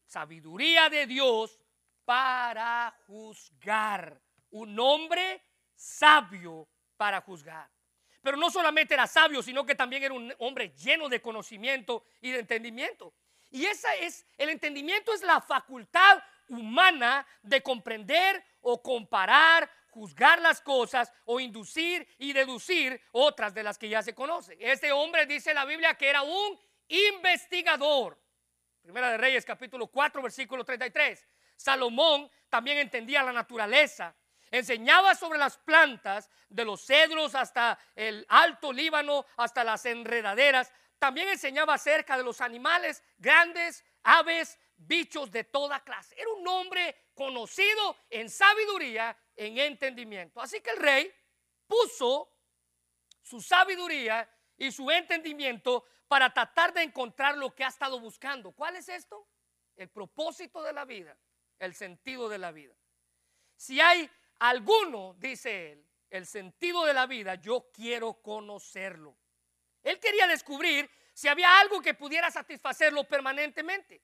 sabiduría 0.06 0.90
de 0.90 1.06
Dios 1.06 1.60
para 2.06 2.98
juzgar. 3.06 4.22
Un 4.52 4.80
hombre 4.80 5.44
sabio 5.76 6.68
para 6.98 7.22
juzgar. 7.22 7.70
Pero 8.22 8.38
no 8.38 8.50
solamente 8.50 8.94
era 8.94 9.08
sabio, 9.08 9.42
sino 9.42 9.66
que 9.66 9.76
también 9.76 10.04
era 10.04 10.14
un 10.14 10.34
hombre 10.40 10.74
lleno 10.76 11.08
de 11.10 11.22
conocimiento 11.22 12.04
y 12.22 12.32
de 12.32 12.40
entendimiento. 12.40 13.14
Y 13.52 13.66
esa 13.66 13.94
es, 13.96 14.26
el 14.38 14.50
entendimiento 14.50 15.14
es 15.14 15.22
la 15.24 15.42
facultad 15.42 16.22
humana 16.50 17.26
de 17.42 17.62
comprender 17.62 18.44
o 18.62 18.82
comparar, 18.82 19.70
juzgar 19.90 20.42
las 20.42 20.62
cosas 20.62 21.12
o 21.26 21.40
inducir 21.40 22.08
y 22.18 22.34
deducir 22.34 23.02
otras 23.12 23.54
de 23.54 23.64
las 23.64 23.78
que 23.78 23.90
ya 23.90 24.04
se 24.04 24.14
conocen. 24.14 24.58
Este 24.62 24.92
hombre 24.92 25.26
dice 25.26 25.54
la 25.54 25.66
Biblia 25.66 25.96
que 25.96 26.10
era 26.10 26.22
un 26.22 26.60
investigador. 26.88 28.20
Primera 28.82 29.12
de 29.12 29.18
Reyes 29.18 29.46
capítulo 29.46 29.88
4 29.88 30.22
versículo 30.22 30.64
33. 30.64 31.28
Salomón 31.56 32.30
también 32.50 32.78
entendía 32.78 33.24
la 33.24 33.34
naturaleza 33.34 34.16
Enseñaba 34.52 35.16
sobre 35.16 35.40
las 35.40 35.58
plantas, 35.58 36.30
de 36.50 36.66
los 36.66 36.82
cedros 36.82 37.36
hasta 37.36 37.80
el 37.96 38.26
alto 38.30 38.74
Líbano, 38.74 39.26
hasta 39.38 39.64
las 39.64 39.86
enredaderas. 39.86 40.72
También 40.98 41.30
enseñaba 41.30 41.76
acerca 41.76 42.18
de 42.18 42.24
los 42.24 42.42
animales 42.42 43.04
grandes, 43.18 43.86
aves, 44.04 44.60
bichos 44.76 45.32
de 45.32 45.44
toda 45.44 45.84
clase. 45.84 46.16
Era 46.18 46.32
un 46.32 46.48
hombre 46.48 46.96
conocido 47.14 47.98
en 48.10 48.30
sabiduría, 48.30 49.16
en 49.36 49.58
entendimiento. 49.58 50.42
Así 50.42 50.62
que 50.62 50.72
el 50.72 50.78
rey 50.78 51.14
puso 51.68 52.34
su 53.22 53.40
sabiduría 53.42 54.30
y 54.58 54.72
su 54.72 54.90
entendimiento 54.90 55.86
para 56.08 56.34
tratar 56.34 56.74
de 56.74 56.82
encontrar 56.82 57.38
lo 57.38 57.54
que 57.54 57.64
ha 57.64 57.68
estado 57.68 58.00
buscando. 58.00 58.52
¿Cuál 58.52 58.76
es 58.76 58.90
esto? 58.90 59.28
El 59.76 59.90
propósito 59.90 60.64
de 60.64 60.74
la 60.74 60.84
vida, 60.86 61.16
el 61.60 61.76
sentido 61.76 62.28
de 62.28 62.40
la 62.40 62.52
vida. 62.52 62.76
Si 63.56 63.80
hay 63.80 64.10
alguno, 64.40 65.16
dice 65.20 65.74
él, 65.74 65.86
el 66.10 66.26
sentido 66.26 66.86
de 66.86 66.94
la 66.94 67.06
vida, 67.06 67.36
yo 67.36 67.70
quiero 67.72 68.14
conocerlo. 68.22 69.16
Él 69.84 70.00
quería 70.00 70.28
descubrir 70.28 70.90
si 71.14 71.28
había 71.28 71.60
algo 71.60 71.82
que 71.82 71.94
pudiera 71.94 72.32
satisfacerlo 72.32 73.04
permanentemente. 73.04 74.02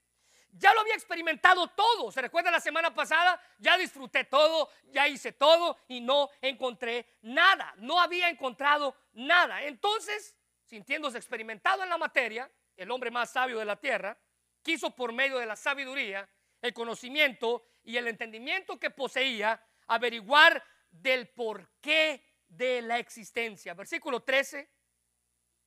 Ya 0.57 0.73
lo 0.73 0.81
había 0.81 0.93
experimentado 0.93 1.67
todo. 1.67 2.11
¿Se 2.11 2.21
recuerda 2.21 2.49
la 2.49 2.61
semana 2.61 2.93
pasada? 2.93 3.41
Ya 3.57 3.77
disfruté 3.77 4.23
todo, 4.23 4.69
ya 4.85 5.07
hice 5.07 5.33
todo 5.33 5.77
y 5.87 5.99
no 5.99 6.29
encontré 6.41 7.17
nada. 7.23 7.73
No 7.77 7.99
había 7.99 8.29
encontrado 8.29 8.95
nada. 9.13 9.63
Entonces, 9.63 10.35
sintiéndose 10.63 11.17
experimentado 11.17 11.83
en 11.83 11.89
la 11.89 11.97
materia, 11.97 12.49
el 12.77 12.89
hombre 12.91 13.11
más 13.11 13.31
sabio 13.31 13.59
de 13.59 13.65
la 13.65 13.75
tierra, 13.75 14.17
quiso 14.61 14.95
por 14.95 15.11
medio 15.11 15.37
de 15.37 15.45
la 15.45 15.55
sabiduría, 15.55 16.27
el 16.61 16.73
conocimiento 16.73 17.65
y 17.83 17.97
el 17.97 18.07
entendimiento 18.07 18.79
que 18.79 18.89
poseía, 18.89 19.61
averiguar 19.87 20.63
del 20.89 21.29
porqué 21.29 22.23
de 22.47 22.81
la 22.81 22.99
existencia. 22.99 23.73
Versículo 23.73 24.21
13. 24.21 24.69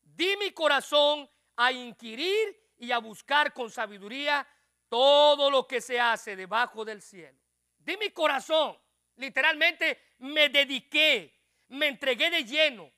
Di 0.02 0.36
mi 0.36 0.52
corazón 0.52 1.28
a 1.56 1.72
inquirir 1.72 2.72
y 2.78 2.92
a 2.92 2.98
buscar 2.98 3.52
con 3.52 3.70
sabiduría 3.70 4.46
todo 4.88 5.50
lo 5.50 5.66
que 5.66 5.80
se 5.80 6.00
hace 6.00 6.36
debajo 6.36 6.84
del 6.84 7.02
cielo. 7.02 7.38
Di 7.78 7.96
mi 7.96 8.10
corazón. 8.10 8.78
Literalmente 9.16 10.14
me 10.18 10.48
dediqué, 10.48 11.34
me 11.68 11.88
entregué 11.88 12.30
de 12.30 12.44
lleno. 12.44 12.90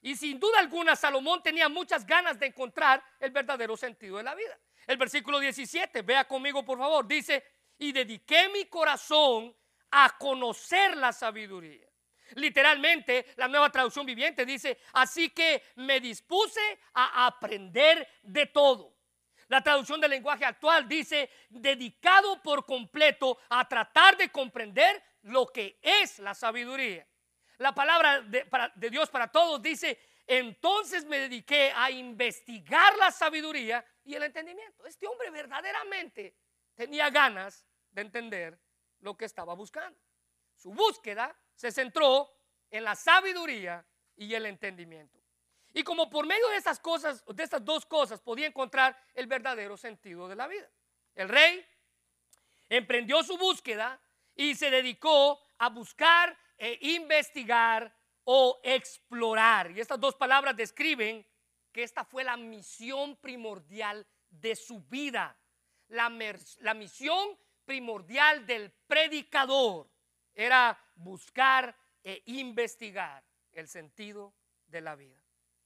Y 0.00 0.14
sin 0.14 0.38
duda 0.38 0.60
alguna 0.60 0.94
Salomón 0.94 1.42
tenía 1.42 1.68
muchas 1.68 2.06
ganas 2.06 2.38
de 2.38 2.46
encontrar 2.46 3.02
el 3.18 3.32
verdadero 3.32 3.76
sentido 3.76 4.18
de 4.18 4.22
la 4.22 4.36
vida. 4.36 4.56
El 4.86 4.96
versículo 4.96 5.40
17, 5.40 6.02
vea 6.02 6.26
conmigo 6.26 6.64
por 6.64 6.78
favor, 6.78 7.06
dice, 7.08 7.44
y 7.78 7.90
dediqué 7.90 8.48
mi 8.48 8.66
corazón 8.66 9.54
a 9.98 10.10
conocer 10.18 10.94
la 10.98 11.10
sabiduría. 11.10 11.88
Literalmente, 12.34 13.26
la 13.36 13.48
nueva 13.48 13.70
traducción 13.70 14.04
viviente 14.04 14.44
dice, 14.44 14.78
así 14.92 15.30
que 15.30 15.62
me 15.76 16.00
dispuse 16.00 16.60
a 16.92 17.26
aprender 17.26 18.06
de 18.22 18.44
todo. 18.44 18.94
La 19.48 19.62
traducción 19.62 19.98
del 19.98 20.10
lenguaje 20.10 20.44
actual 20.44 20.86
dice, 20.86 21.30
dedicado 21.48 22.42
por 22.42 22.66
completo 22.66 23.38
a 23.48 23.66
tratar 23.66 24.18
de 24.18 24.30
comprender 24.30 25.02
lo 25.22 25.46
que 25.46 25.78
es 25.80 26.18
la 26.18 26.34
sabiduría. 26.34 27.06
La 27.56 27.74
palabra 27.74 28.20
de, 28.20 28.90
Dios 28.90 29.08
para 29.08 29.28
todos 29.28 29.62
dice, 29.62 29.98
entonces 30.26 31.06
me 31.06 31.20
dediqué 31.20 31.72
a 31.74 31.90
investigar 31.90 32.98
la 32.98 33.10
sabiduría 33.10 33.82
y 34.04 34.14
el 34.14 34.24
entendimiento. 34.24 34.84
Este 34.84 35.06
hombre 35.06 35.30
verdaderamente 35.30 36.36
tenía 36.74 37.08
ganas 37.08 37.64
de 37.92 38.02
entender 38.02 38.65
lo 39.00 39.16
que 39.16 39.24
estaba 39.24 39.54
buscando. 39.54 39.98
Su 40.54 40.72
búsqueda 40.72 41.36
se 41.54 41.70
centró 41.70 42.30
en 42.70 42.84
la 42.84 42.94
sabiduría 42.94 43.84
y 44.16 44.34
el 44.34 44.46
entendimiento. 44.46 45.20
Y 45.72 45.82
como 45.82 46.08
por 46.08 46.26
medio 46.26 46.48
de 46.48 46.56
estas 46.56 46.80
cosas, 46.80 47.22
de 47.26 47.42
estas 47.42 47.64
dos 47.64 47.84
cosas, 47.84 48.20
podía 48.20 48.46
encontrar 48.46 48.98
el 49.14 49.26
verdadero 49.26 49.76
sentido 49.76 50.26
de 50.26 50.36
la 50.36 50.46
vida. 50.46 50.70
El 51.14 51.28
rey 51.28 51.64
emprendió 52.68 53.22
su 53.22 53.36
búsqueda 53.36 54.00
y 54.34 54.54
se 54.54 54.70
dedicó 54.70 55.40
a 55.58 55.68
buscar 55.68 56.36
e 56.56 56.78
investigar 56.80 57.94
o 58.24 58.60
explorar. 58.62 59.70
Y 59.70 59.80
estas 59.80 60.00
dos 60.00 60.14
palabras 60.14 60.56
describen 60.56 61.26
que 61.72 61.82
esta 61.82 62.04
fue 62.04 62.24
la 62.24 62.36
misión 62.36 63.16
primordial 63.16 64.06
de 64.30 64.56
su 64.56 64.80
vida. 64.80 65.38
La, 65.88 66.08
la 66.60 66.74
misión 66.74 67.38
primordial 67.66 68.46
del 68.46 68.70
predicador 68.86 69.90
era 70.34 70.78
buscar 70.94 71.76
e 72.02 72.22
investigar 72.26 73.22
el 73.52 73.68
sentido 73.68 74.32
de 74.66 74.80
la 74.80 74.94
vida. 74.94 75.20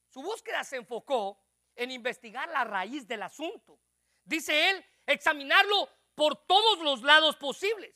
Su 0.08 0.22
búsqueda 0.22 0.64
se 0.64 0.76
enfocó 0.76 1.38
en 1.76 1.90
investigar 1.90 2.48
la 2.48 2.64
raíz 2.64 3.06
del 3.06 3.22
asunto. 3.22 3.78
Dice 4.24 4.70
él, 4.70 4.84
examinarlo 5.06 5.88
por 6.14 6.46
todos 6.46 6.80
los 6.80 7.02
lados 7.02 7.36
posibles. 7.36 7.94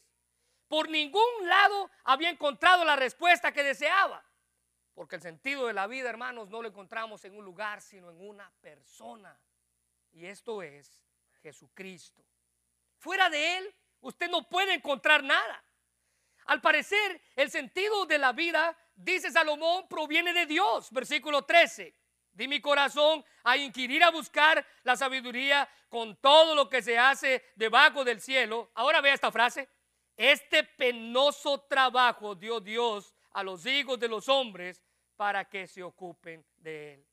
Por 0.69 0.89
ningún 0.89 1.23
lado 1.43 1.91
había 2.05 2.31
encontrado 2.31 2.85
la 2.85 2.97
respuesta 2.97 3.53
que 3.53 3.63
deseaba. 3.63 4.25
Porque 4.95 5.17
el 5.17 5.23
sentido 5.23 5.67
de 5.67 5.73
la 5.73 5.87
vida, 5.87 6.09
hermanos, 6.09 6.49
no 6.49 6.63
lo 6.63 6.69
encontramos 6.69 7.25
en 7.25 7.37
un 7.37 7.45
lugar, 7.45 7.81
sino 7.81 8.11
en 8.11 8.21
una 8.21 8.51
persona. 8.61 9.39
Y 10.13 10.27
esto 10.27 10.63
es 10.63 11.05
Jesucristo. 11.43 12.25
Fuera 12.99 13.29
de 13.29 13.59
Él 13.59 13.75
usted 14.05 14.31
no 14.31 14.49
puede 14.49 14.75
encontrar 14.75 15.23
nada. 15.23 15.65
Al 16.47 16.61
parecer, 16.61 17.21
el 17.37 17.51
sentido 17.51 18.07
de 18.07 18.19
la 18.19 18.33
vida, 18.33 18.77
dice 18.95 19.31
Salomón, 19.31 19.89
proviene 19.89 20.33
de 20.33 20.47
Dios. 20.47 20.91
Versículo 20.91 21.43
13. 21.43 21.95
Di 22.33 22.49
mi 22.49 22.61
corazón 22.61 23.25
a 23.45 23.57
inquirir, 23.57 24.03
a 24.03 24.11
buscar 24.11 24.65
la 24.83 24.97
sabiduría 24.97 25.69
con 25.89 26.17
todo 26.17 26.55
lo 26.55 26.69
que 26.69 26.83
se 26.83 26.99
hace 26.99 27.45
debajo 27.55 28.05
del 28.05 28.21
cielo. 28.21 28.71
Ahora 28.75 29.01
vea 29.01 29.15
esta 29.15 29.33
frase. 29.33 29.69
Este 30.17 30.65
penoso 30.65 31.63
trabajo 31.63 32.35
dio 32.35 32.61
Dios 32.61 33.15
a 33.33 33.43
los 33.43 33.65
hijos 33.67 33.99
de 33.99 34.09
los 34.09 34.29
hombres 34.29 34.83
para 35.17 35.45
que 35.45 35.67
se 35.67 35.83
ocupen 35.83 36.45
de 36.57 36.95
él. 36.95 37.07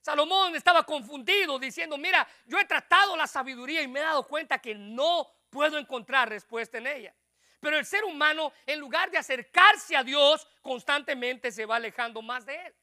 Salomón 0.00 0.54
estaba 0.54 0.84
confundido 0.84 1.58
diciendo, 1.58 1.98
mira, 1.98 2.26
yo 2.46 2.58
he 2.58 2.64
tratado 2.64 3.16
la 3.16 3.26
sabiduría 3.26 3.82
y 3.82 3.88
me 3.88 4.00
he 4.00 4.04
dado 4.04 4.26
cuenta 4.26 4.58
que 4.58 4.74
no 4.74 5.28
puedo 5.50 5.78
encontrar 5.78 6.28
respuesta 6.28 6.78
en 6.78 6.86
ella. 6.86 7.14
Pero 7.60 7.78
el 7.78 7.86
ser 7.86 8.04
humano, 8.04 8.52
en 8.66 8.78
lugar 8.78 9.10
de 9.10 9.18
acercarse 9.18 9.96
a 9.96 10.04
Dios, 10.04 10.46
constantemente 10.62 11.50
se 11.50 11.66
va 11.66 11.76
alejando 11.76 12.22
más 12.22 12.44
de 12.46 12.66
Él. 12.66 12.74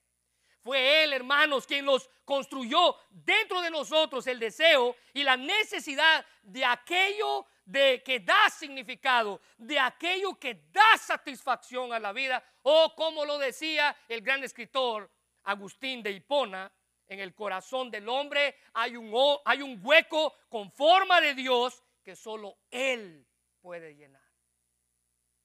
Fue 0.61 1.03
Él, 1.03 1.13
hermanos, 1.13 1.67
quien 1.67 1.85
nos 1.85 2.09
construyó 2.23 2.95
dentro 3.09 3.61
de 3.61 3.69
nosotros 3.69 4.25
el 4.27 4.39
deseo 4.39 4.95
y 5.13 5.23
la 5.23 5.35
necesidad 5.35 6.25
de 6.41 6.63
aquello 6.63 7.45
de 7.65 8.01
que 8.03 8.19
da 8.19 8.49
significado, 8.49 9.41
de 9.57 9.79
aquello 9.79 10.37
que 10.39 10.67
da 10.71 10.97
satisfacción 10.97 11.93
a 11.93 11.99
la 11.99 12.13
vida, 12.13 12.43
o 12.63 12.93
como 12.95 13.25
lo 13.25 13.37
decía 13.37 13.95
el 14.07 14.21
gran 14.21 14.43
escritor 14.43 15.09
Agustín 15.43 16.01
de 16.01 16.11
Hipona, 16.11 16.71
en 17.07 17.19
el 17.19 17.35
corazón 17.35 17.91
del 17.91 18.07
hombre 18.07 18.55
hay 18.73 18.95
un, 18.95 19.13
hay 19.45 19.61
un 19.61 19.79
hueco 19.83 20.33
con 20.49 20.71
forma 20.71 21.19
de 21.21 21.35
Dios 21.35 21.83
que 22.03 22.15
solo 22.15 22.57
Él 22.69 23.25
puede 23.61 23.95
llenar. 23.95 24.21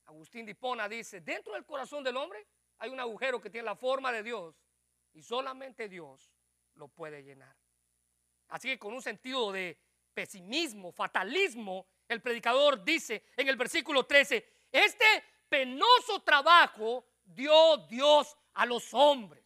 Agustín 0.07 0.45
de 0.45 0.53
Hipona 0.53 0.89
dice, 0.89 1.21
dentro 1.21 1.55
del 1.55 1.65
corazón 1.65 2.03
del 2.03 2.17
hombre 2.17 2.47
hay 2.79 2.91
un 2.91 3.01
agujero 3.01 3.41
que 3.41 3.51
tiene 3.51 3.67
la 3.67 3.77
forma 3.77 4.11
de 4.11 4.23
Dios 4.23 4.57
y 5.13 5.23
solamente 5.23 5.89
Dios 5.89 6.33
lo 6.75 6.89
puede 6.89 7.23
llenar. 7.23 7.55
Así 8.49 8.69
que 8.69 8.79
con 8.79 8.95
un 8.95 9.03
sentido 9.03 9.53
de 9.53 9.79
pesimismo, 10.15 10.91
fatalismo, 10.93 11.87
el 12.09 12.23
predicador 12.23 12.83
dice 12.83 13.25
en 13.37 13.49
el 13.49 13.57
versículo 13.57 14.07
13, 14.07 14.67
este 14.73 15.05
penoso 15.49 16.23
trabajo 16.23 17.05
dio 17.25 17.77
Dios 17.89 18.37
a 18.55 18.65
los 18.67 18.93
hombres. 18.95 19.45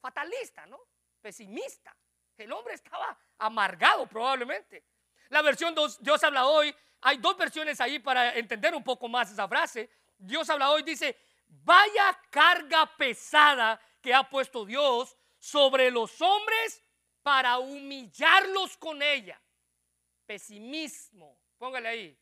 Fatalista, 0.00 0.66
¿no? 0.66 0.78
Pesimista. 1.20 1.96
El 2.36 2.52
hombre 2.52 2.74
estaba 2.74 3.18
amargado 3.38 4.06
probablemente. 4.06 4.84
La 5.34 5.42
versión 5.42 5.74
Dios 5.98 6.22
habla 6.22 6.46
hoy, 6.46 6.72
hay 7.00 7.16
dos 7.16 7.36
versiones 7.36 7.80
ahí 7.80 7.98
para 7.98 8.36
entender 8.38 8.72
un 8.72 8.84
poco 8.84 9.08
más 9.08 9.32
esa 9.32 9.48
frase. 9.48 9.90
Dios 10.16 10.48
habla 10.48 10.70
hoy, 10.70 10.84
dice, 10.84 11.18
vaya 11.48 12.16
carga 12.30 12.86
pesada 12.96 13.80
que 14.00 14.14
ha 14.14 14.30
puesto 14.30 14.64
Dios 14.64 15.16
sobre 15.36 15.90
los 15.90 16.22
hombres 16.22 16.80
para 17.20 17.58
humillarlos 17.58 18.76
con 18.76 19.02
ella. 19.02 19.42
Pesimismo, 20.24 21.36
póngale 21.58 21.88
ahí. 21.88 22.18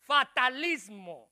Fatalismo. 0.00 1.30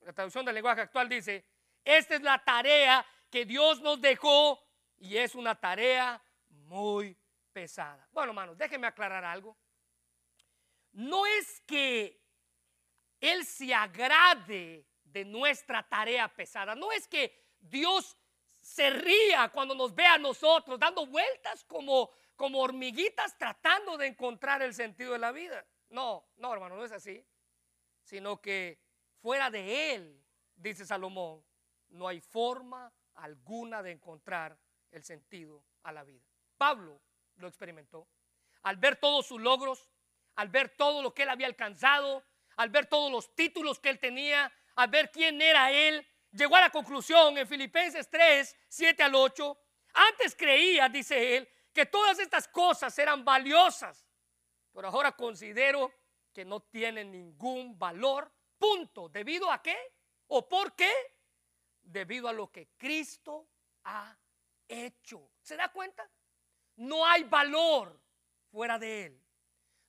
La 0.00 0.14
traducción 0.14 0.46
del 0.46 0.54
lenguaje 0.54 0.80
actual 0.80 1.10
dice, 1.10 1.44
esta 1.84 2.14
es 2.14 2.22
la 2.22 2.42
tarea 2.42 3.04
que 3.28 3.44
Dios 3.44 3.82
nos 3.82 4.00
dejó 4.00 4.58
y 4.96 5.18
es 5.18 5.34
una 5.34 5.54
tarea 5.54 6.18
muy 6.48 7.14
pesada. 7.52 8.08
Bueno, 8.12 8.30
hermanos, 8.30 8.56
déjenme 8.56 8.86
aclarar 8.86 9.26
algo. 9.26 9.54
No 10.98 11.24
es 11.26 11.60
que 11.60 12.20
Él 13.20 13.44
se 13.44 13.72
agrade 13.72 14.84
de 15.04 15.24
nuestra 15.24 15.88
tarea 15.88 16.26
pesada. 16.26 16.74
No 16.74 16.90
es 16.90 17.06
que 17.06 17.54
Dios 17.60 18.16
se 18.60 18.90
ría 18.90 19.48
cuando 19.50 19.76
nos 19.76 19.94
ve 19.94 20.04
a 20.04 20.18
nosotros 20.18 20.76
dando 20.76 21.06
vueltas 21.06 21.62
como, 21.66 22.10
como 22.34 22.58
hormiguitas 22.58 23.38
tratando 23.38 23.96
de 23.96 24.08
encontrar 24.08 24.60
el 24.60 24.74
sentido 24.74 25.12
de 25.12 25.20
la 25.20 25.30
vida. 25.30 25.64
No, 25.90 26.32
no, 26.36 26.52
hermano, 26.52 26.74
no 26.74 26.84
es 26.84 26.90
así. 26.90 27.24
Sino 28.02 28.40
que 28.40 28.82
fuera 29.20 29.50
de 29.50 29.94
Él, 29.94 30.20
dice 30.56 30.84
Salomón, 30.84 31.44
no 31.90 32.08
hay 32.08 32.20
forma 32.20 32.92
alguna 33.14 33.84
de 33.84 33.92
encontrar 33.92 34.58
el 34.90 35.04
sentido 35.04 35.62
a 35.84 35.92
la 35.92 36.02
vida. 36.02 36.26
Pablo 36.56 37.00
lo 37.36 37.46
experimentó. 37.46 38.08
Al 38.62 38.78
ver 38.78 38.96
todos 38.96 39.26
sus 39.26 39.40
logros, 39.40 39.88
al 40.38 40.50
ver 40.50 40.68
todo 40.76 41.02
lo 41.02 41.12
que 41.12 41.24
él 41.24 41.30
había 41.30 41.48
alcanzado, 41.48 42.24
al 42.56 42.70
ver 42.70 42.86
todos 42.86 43.10
los 43.10 43.34
títulos 43.34 43.80
que 43.80 43.88
él 43.88 43.98
tenía, 43.98 44.52
a 44.76 44.86
ver 44.86 45.10
quién 45.10 45.42
era 45.42 45.72
él, 45.72 46.06
llegó 46.30 46.54
a 46.54 46.60
la 46.60 46.70
conclusión 46.70 47.36
en 47.36 47.48
Filipenses 47.48 48.08
3, 48.08 48.56
7 48.68 49.02
al 49.02 49.16
8. 49.16 49.58
Antes 49.94 50.36
creía, 50.36 50.88
dice 50.88 51.36
él, 51.36 51.48
que 51.72 51.86
todas 51.86 52.20
estas 52.20 52.46
cosas 52.46 52.96
eran 53.00 53.24
valiosas, 53.24 54.06
pero 54.72 54.86
ahora 54.86 55.10
considero 55.10 55.92
que 56.32 56.44
no 56.44 56.60
tienen 56.60 57.10
ningún 57.10 57.76
valor. 57.76 58.32
Punto. 58.58 59.08
¿Debido 59.08 59.50
a 59.50 59.60
qué? 59.60 59.76
¿O 60.28 60.48
por 60.48 60.76
qué? 60.76 60.92
Debido 61.82 62.28
a 62.28 62.32
lo 62.32 62.52
que 62.52 62.68
Cristo 62.76 63.48
ha 63.82 64.16
hecho. 64.68 65.32
¿Se 65.42 65.56
da 65.56 65.72
cuenta? 65.72 66.08
No 66.76 67.04
hay 67.04 67.24
valor 67.24 68.00
fuera 68.52 68.78
de 68.78 69.06
Él. 69.06 69.27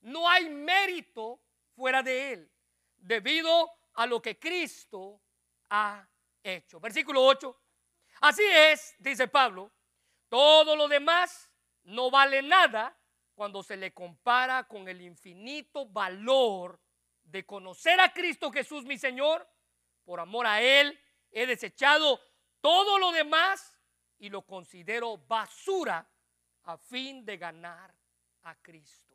No 0.02 0.30
hay 0.30 0.50
mérito 0.50 1.42
fuera 1.76 2.02
de 2.02 2.34
Él. 2.34 2.52
Debido 2.98 3.72
a 3.94 4.06
lo 4.06 4.22
que 4.22 4.38
Cristo 4.40 5.22
ha 5.70 6.08
hecho. 6.44 6.80
Versículo 6.80 7.24
8. 7.26 7.56
Así 8.22 8.44
es, 8.44 8.96
dice 9.00 9.28
Pablo, 9.28 9.72
todo 10.28 10.76
lo 10.76 10.88
demás 10.88 11.52
no 11.84 12.12
vale 12.12 12.42
nada 12.42 12.96
cuando 13.34 13.64
se 13.64 13.78
le 13.78 13.94
compara 13.94 14.68
con 14.68 14.88
el 14.90 15.02
infinito 15.02 15.86
valor 15.86 16.80
de 17.24 17.46
conocer 17.46 18.00
a 18.00 18.12
Cristo 18.12 18.52
Jesús 18.52 18.84
mi 18.84 18.98
Señor. 18.98 19.48
Por 20.04 20.20
amor 20.20 20.46
a 20.46 20.62
Él 20.62 21.00
he 21.32 21.46
desechado 21.46 22.20
todo 22.62 23.00
lo 23.00 23.12
demás 23.12 23.80
y 24.18 24.30
lo 24.30 24.42
considero 24.42 25.18
basura 25.18 26.08
a 26.64 26.78
fin 26.78 27.24
de 27.26 27.38
ganar 27.38 27.96
a 28.44 28.56
Cristo. 28.56 29.09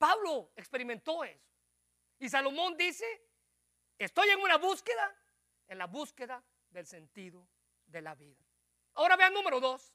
Pablo 0.00 0.50
experimentó 0.56 1.22
eso. 1.22 1.46
Y 2.18 2.30
Salomón 2.30 2.74
dice, 2.78 3.04
Estoy 4.00 4.30
en 4.30 4.40
una 4.40 4.56
búsqueda, 4.56 5.14
en 5.68 5.76
la 5.76 5.86
búsqueda 5.86 6.42
del 6.70 6.86
sentido 6.86 7.46
de 7.84 8.00
la 8.00 8.14
vida. 8.14 8.42
Ahora 8.94 9.14
vean 9.14 9.34
número 9.34 9.60
dos. 9.60 9.92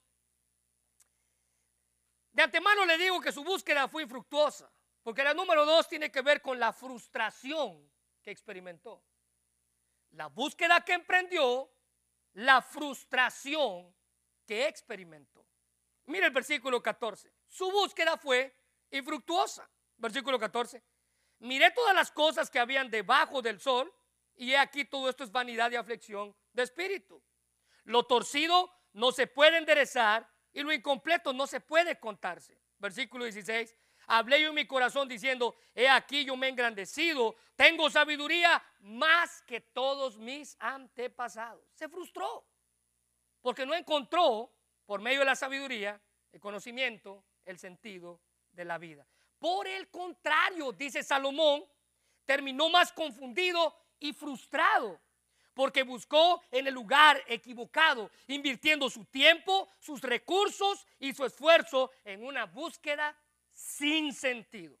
De 2.30 2.44
antemano 2.44 2.86
le 2.86 2.96
digo 2.96 3.20
que 3.20 3.32
su 3.32 3.42
búsqueda 3.42 3.88
fue 3.88 4.04
infructuosa, 4.04 4.70
porque 5.02 5.24
la 5.24 5.34
número 5.34 5.66
dos 5.66 5.88
tiene 5.88 6.12
que 6.12 6.22
ver 6.22 6.40
con 6.40 6.60
la 6.60 6.72
frustración 6.72 7.90
que 8.22 8.30
experimentó. 8.30 9.02
La 10.10 10.28
búsqueda 10.28 10.84
que 10.84 10.92
emprendió, 10.92 11.68
la 12.34 12.62
frustración 12.62 13.92
que 14.46 14.68
experimentó. 14.68 15.44
Mira 16.04 16.26
el 16.26 16.32
versículo 16.32 16.80
14. 16.80 17.32
Su 17.48 17.72
búsqueda 17.72 18.16
fue 18.16 18.54
infructuosa. 18.92 19.68
Versículo 19.96 20.38
14. 20.38 20.82
Miré 21.40 21.70
todas 21.70 21.94
las 21.94 22.10
cosas 22.10 22.50
que 22.50 22.58
habían 22.58 22.90
debajo 22.90 23.42
del 23.42 23.60
sol 23.60 23.92
y 24.34 24.52
he 24.52 24.58
aquí 24.58 24.84
todo 24.84 25.08
esto 25.08 25.24
es 25.24 25.32
vanidad 25.32 25.70
y 25.70 25.76
aflicción 25.76 26.34
de 26.52 26.62
espíritu. 26.62 27.22
Lo 27.84 28.04
torcido 28.04 28.70
no 28.92 29.12
se 29.12 29.26
puede 29.26 29.58
enderezar 29.58 30.28
y 30.52 30.62
lo 30.62 30.72
incompleto 30.72 31.32
no 31.32 31.46
se 31.46 31.60
puede 31.60 31.98
contarse. 31.98 32.58
Versículo 32.78 33.24
16. 33.24 33.74
Hablé 34.08 34.40
yo 34.40 34.48
en 34.48 34.54
mi 34.54 34.66
corazón 34.66 35.08
diciendo, 35.08 35.56
he 35.74 35.88
aquí 35.88 36.24
yo 36.24 36.36
me 36.36 36.46
he 36.46 36.50
engrandecido, 36.50 37.36
tengo 37.56 37.90
sabiduría 37.90 38.62
más 38.80 39.42
que 39.42 39.60
todos 39.60 40.16
mis 40.16 40.56
antepasados. 40.60 41.64
Se 41.74 41.88
frustró 41.88 42.46
porque 43.42 43.66
no 43.66 43.74
encontró 43.74 44.52
por 44.86 45.00
medio 45.00 45.20
de 45.20 45.26
la 45.26 45.36
sabiduría, 45.36 46.00
el 46.32 46.40
conocimiento, 46.40 47.24
el 47.44 47.58
sentido 47.58 48.20
de 48.52 48.64
la 48.64 48.78
vida. 48.78 49.06
Por 49.38 49.66
el 49.66 49.88
contrario, 49.90 50.72
dice 50.72 51.02
Salomón, 51.02 51.64
terminó 52.24 52.68
más 52.68 52.92
confundido 52.92 53.74
y 53.98 54.12
frustrado 54.12 55.00
porque 55.56 55.84
buscó 55.84 56.42
en 56.50 56.66
el 56.66 56.74
lugar 56.74 57.24
equivocado, 57.26 58.10
invirtiendo 58.26 58.90
su 58.90 59.06
tiempo, 59.06 59.66
sus 59.78 60.02
recursos 60.02 60.86
y 60.98 61.14
su 61.14 61.24
esfuerzo 61.24 61.90
en 62.04 62.22
una 62.22 62.44
búsqueda 62.44 63.16
sin 63.50 64.12
sentido. 64.12 64.76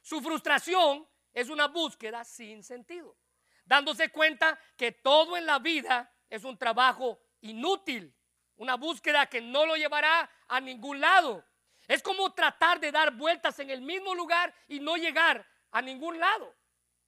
Su 0.00 0.20
frustración 0.20 1.04
es 1.32 1.48
una 1.48 1.66
búsqueda 1.66 2.22
sin 2.24 2.62
sentido, 2.62 3.16
dándose 3.64 4.10
cuenta 4.10 4.56
que 4.76 4.92
todo 4.92 5.36
en 5.36 5.46
la 5.46 5.58
vida 5.58 6.14
es 6.30 6.44
un 6.44 6.56
trabajo 6.56 7.18
inútil, 7.40 8.14
una 8.54 8.76
búsqueda 8.76 9.26
que 9.26 9.40
no 9.40 9.66
lo 9.66 9.74
llevará 9.74 10.30
a 10.46 10.60
ningún 10.60 11.00
lado. 11.00 11.44
Es 11.86 12.02
como 12.02 12.32
tratar 12.32 12.80
de 12.80 12.90
dar 12.90 13.12
vueltas 13.12 13.58
en 13.58 13.70
el 13.70 13.80
mismo 13.80 14.14
lugar 14.14 14.54
y 14.68 14.80
no 14.80 14.96
llegar 14.96 15.46
a 15.70 15.82
ningún 15.82 16.18
lado. 16.18 16.54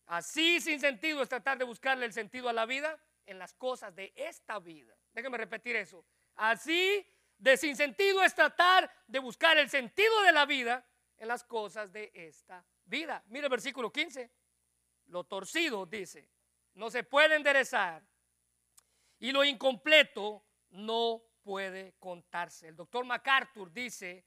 Así 0.07 0.61
sin 0.61 0.81
sentido 0.81 1.23
es 1.23 1.29
tratar 1.29 1.59
de 1.59 1.65
buscarle 1.65 2.07
el 2.07 2.12
sentido 2.12 2.49
a 2.49 2.53
la 2.53 2.67
vida. 2.67 2.99
en 3.29 3.41
las 3.41 3.55
cosas 3.55 3.93
de 3.93 4.12
esta 4.15 4.61
vida. 4.61 4.97
Déjenme 5.12 5.37
repetir 5.37 5.75
eso. 5.75 6.07
Así 6.37 7.05
de 7.37 7.57
sin 7.57 7.77
sentido 7.77 8.23
es 8.23 8.35
tratar 8.35 8.89
de 9.07 9.19
buscar 9.19 9.59
el 9.59 9.69
sentido 9.69 10.23
de 10.23 10.31
la 10.31 10.47
vida 10.47 10.87
en 11.17 11.29
las 11.29 11.43
cosas 11.45 11.93
de 11.93 12.11
esta 12.15 12.65
vida. 12.85 13.23
Mire 13.27 13.47
el 13.47 13.51
versículo 13.51 13.93
15. 13.93 14.31
Lo 15.07 15.25
torcido, 15.25 15.87
dice, 15.87 16.31
no 16.75 16.91
se 16.91 17.05
puede 17.05 17.37
enderezar 17.37 18.03
y 19.19 19.33
lo 19.33 19.45
incompleto 19.45 20.45
no 20.71 21.23
puede 21.43 21.95
contarse. 21.99 22.69
El 22.69 22.77
doctor 22.77 23.05
MacArthur 23.05 23.73
dice, 23.73 24.25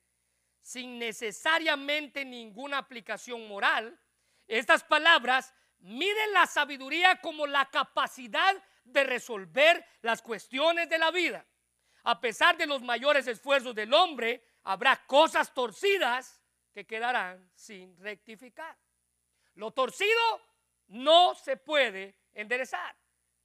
sin 0.62 1.00
necesariamente 1.00 2.26
ninguna 2.26 2.78
aplicación 2.78 3.48
moral, 3.48 4.00
estas 4.48 4.84
palabras 4.84 5.54
miden 5.80 6.34
la 6.34 6.46
sabiduría 6.46 7.22
como 7.22 7.48
la 7.48 7.70
capacidad 7.70 8.56
de 8.84 9.04
resolver 9.04 9.86
las 10.02 10.22
cuestiones 10.22 10.90
de 10.90 10.98
la 10.98 11.12
vida. 11.12 11.46
A 12.04 12.20
pesar 12.20 12.58
de 12.58 12.66
los 12.66 12.82
mayores 12.82 13.28
esfuerzos 13.28 13.76
del 13.76 13.94
hombre, 13.94 14.44
habrá 14.64 15.06
cosas 15.06 15.54
torcidas 15.54 16.42
que 16.74 16.86
quedarán 16.86 17.52
sin 17.56 17.98
rectificar. 17.98 18.78
Lo 19.56 19.72
torcido 19.72 20.42
no 20.88 21.36
se 21.36 21.58
puede 21.58 22.16
enderezar. 22.34 22.96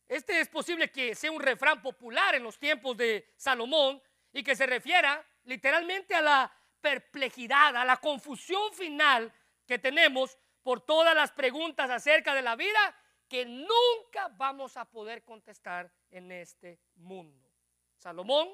Este 0.07 0.41
es 0.41 0.49
posible 0.49 0.91
que 0.91 1.15
sea 1.15 1.33
un 1.33 1.41
refrán 1.41 1.83
popular 1.83 2.35
en 2.35 2.43
los 2.43 2.59
tiempos 2.59 2.97
de 2.97 3.33
Salomón 3.37 4.03
y 4.33 4.43
que 4.43 4.55
se 4.55 4.67
refiera 4.67 5.25
literalmente 5.45 6.15
a 6.15 6.21
la 6.21 6.53
perplejidad, 6.85 7.75
a 7.79 7.85
la 7.87 7.97
confusión 7.97 8.71
final 8.75 9.33
que 9.67 9.79
tenemos 9.79 10.37
por 10.63 10.83
todas 10.83 11.15
las 11.15 11.33
preguntas 11.33 11.89
acerca 11.89 12.35
de 12.35 12.43
la 12.43 12.57
vida 12.57 12.95
que 13.27 13.47
nunca 13.47 14.29
vamos 14.37 14.77
a 14.77 14.85
poder 14.85 15.25
contestar 15.25 15.91
en 16.11 16.31
este 16.31 16.79
mundo. 16.97 17.51
Salomón, 17.97 18.51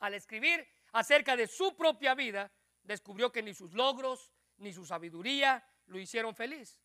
al 0.00 0.12
escribir 0.12 0.68
acerca 0.92 1.34
de 1.34 1.46
su 1.46 1.74
propia 1.74 2.14
vida, 2.14 2.52
descubrió 2.82 3.32
que 3.32 3.42
ni 3.42 3.54
sus 3.54 3.72
logros 3.72 4.30
ni 4.58 4.74
su 4.74 4.84
sabiduría 4.84 5.66
lo 5.86 5.98
hicieron 5.98 6.36
feliz, 6.36 6.82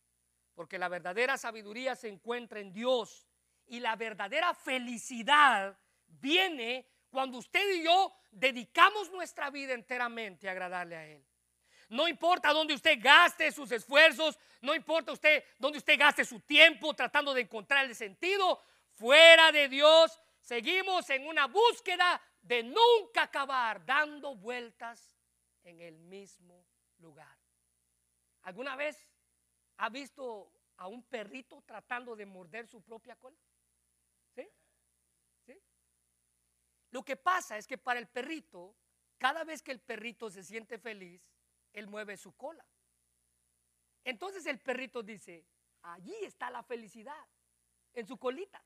porque 0.54 0.78
la 0.78 0.88
verdadera 0.88 1.36
sabiduría 1.36 1.94
se 1.94 2.08
encuentra 2.08 2.60
en 2.60 2.72
Dios 2.72 3.28
y 3.66 3.80
la 3.80 3.96
verdadera 3.96 4.54
felicidad 4.54 5.78
viene 6.06 6.88
cuando 7.10 7.38
usted 7.38 7.76
y 7.76 7.84
yo 7.84 8.12
dedicamos 8.30 9.10
nuestra 9.10 9.50
vida 9.50 9.74
enteramente 9.74 10.48
a 10.48 10.52
agradarle 10.52 10.96
a 10.96 11.06
Él. 11.06 11.24
No 11.88 12.06
importa 12.06 12.52
dónde 12.52 12.74
usted 12.74 12.98
gaste 13.00 13.50
sus 13.50 13.72
esfuerzos, 13.72 14.38
no 14.60 14.74
importa 14.74 15.12
usted 15.12 15.42
dónde 15.58 15.78
usted 15.78 15.98
gaste 15.98 16.24
su 16.24 16.40
tiempo 16.40 16.92
tratando 16.94 17.32
de 17.32 17.42
encontrar 17.42 17.86
el 17.86 17.94
sentido, 17.94 18.62
fuera 18.92 19.50
de 19.52 19.68
Dios 19.68 20.20
seguimos 20.40 21.08
en 21.10 21.26
una 21.26 21.46
búsqueda 21.46 22.20
de 22.42 22.62
nunca 22.62 23.22
acabar 23.22 23.84
dando 23.84 24.34
vueltas 24.34 25.18
en 25.64 25.80
el 25.80 25.98
mismo 25.98 26.64
lugar. 26.98 27.36
¿Alguna 28.42 28.76
vez 28.76 28.96
ha 29.76 29.88
visto 29.88 30.50
a 30.76 30.88
un 30.88 31.02
perrito 31.02 31.62
tratando 31.66 32.16
de 32.16 32.26
morder 32.26 32.66
su 32.66 32.82
propia 32.82 33.16
cola? 33.16 33.36
¿Sí? 34.34 34.48
¿Sí? 35.44 35.60
Lo 36.90 37.04
que 37.04 37.16
pasa 37.16 37.58
es 37.58 37.66
que 37.66 37.78
para 37.78 38.00
el 38.00 38.08
perrito, 38.08 38.74
cada 39.18 39.44
vez 39.44 39.62
que 39.62 39.72
el 39.72 39.80
perrito 39.80 40.30
se 40.30 40.42
siente 40.42 40.78
feliz, 40.78 41.22
él 41.72 41.86
mueve 41.86 42.16
su 42.16 42.32
cola. 42.32 42.64
Entonces 44.04 44.46
el 44.46 44.58
perrito 44.58 45.02
dice, 45.02 45.44
allí 45.82 46.14
está 46.22 46.50
la 46.50 46.62
felicidad, 46.62 47.26
en 47.92 48.06
su 48.06 48.16
colita. 48.16 48.62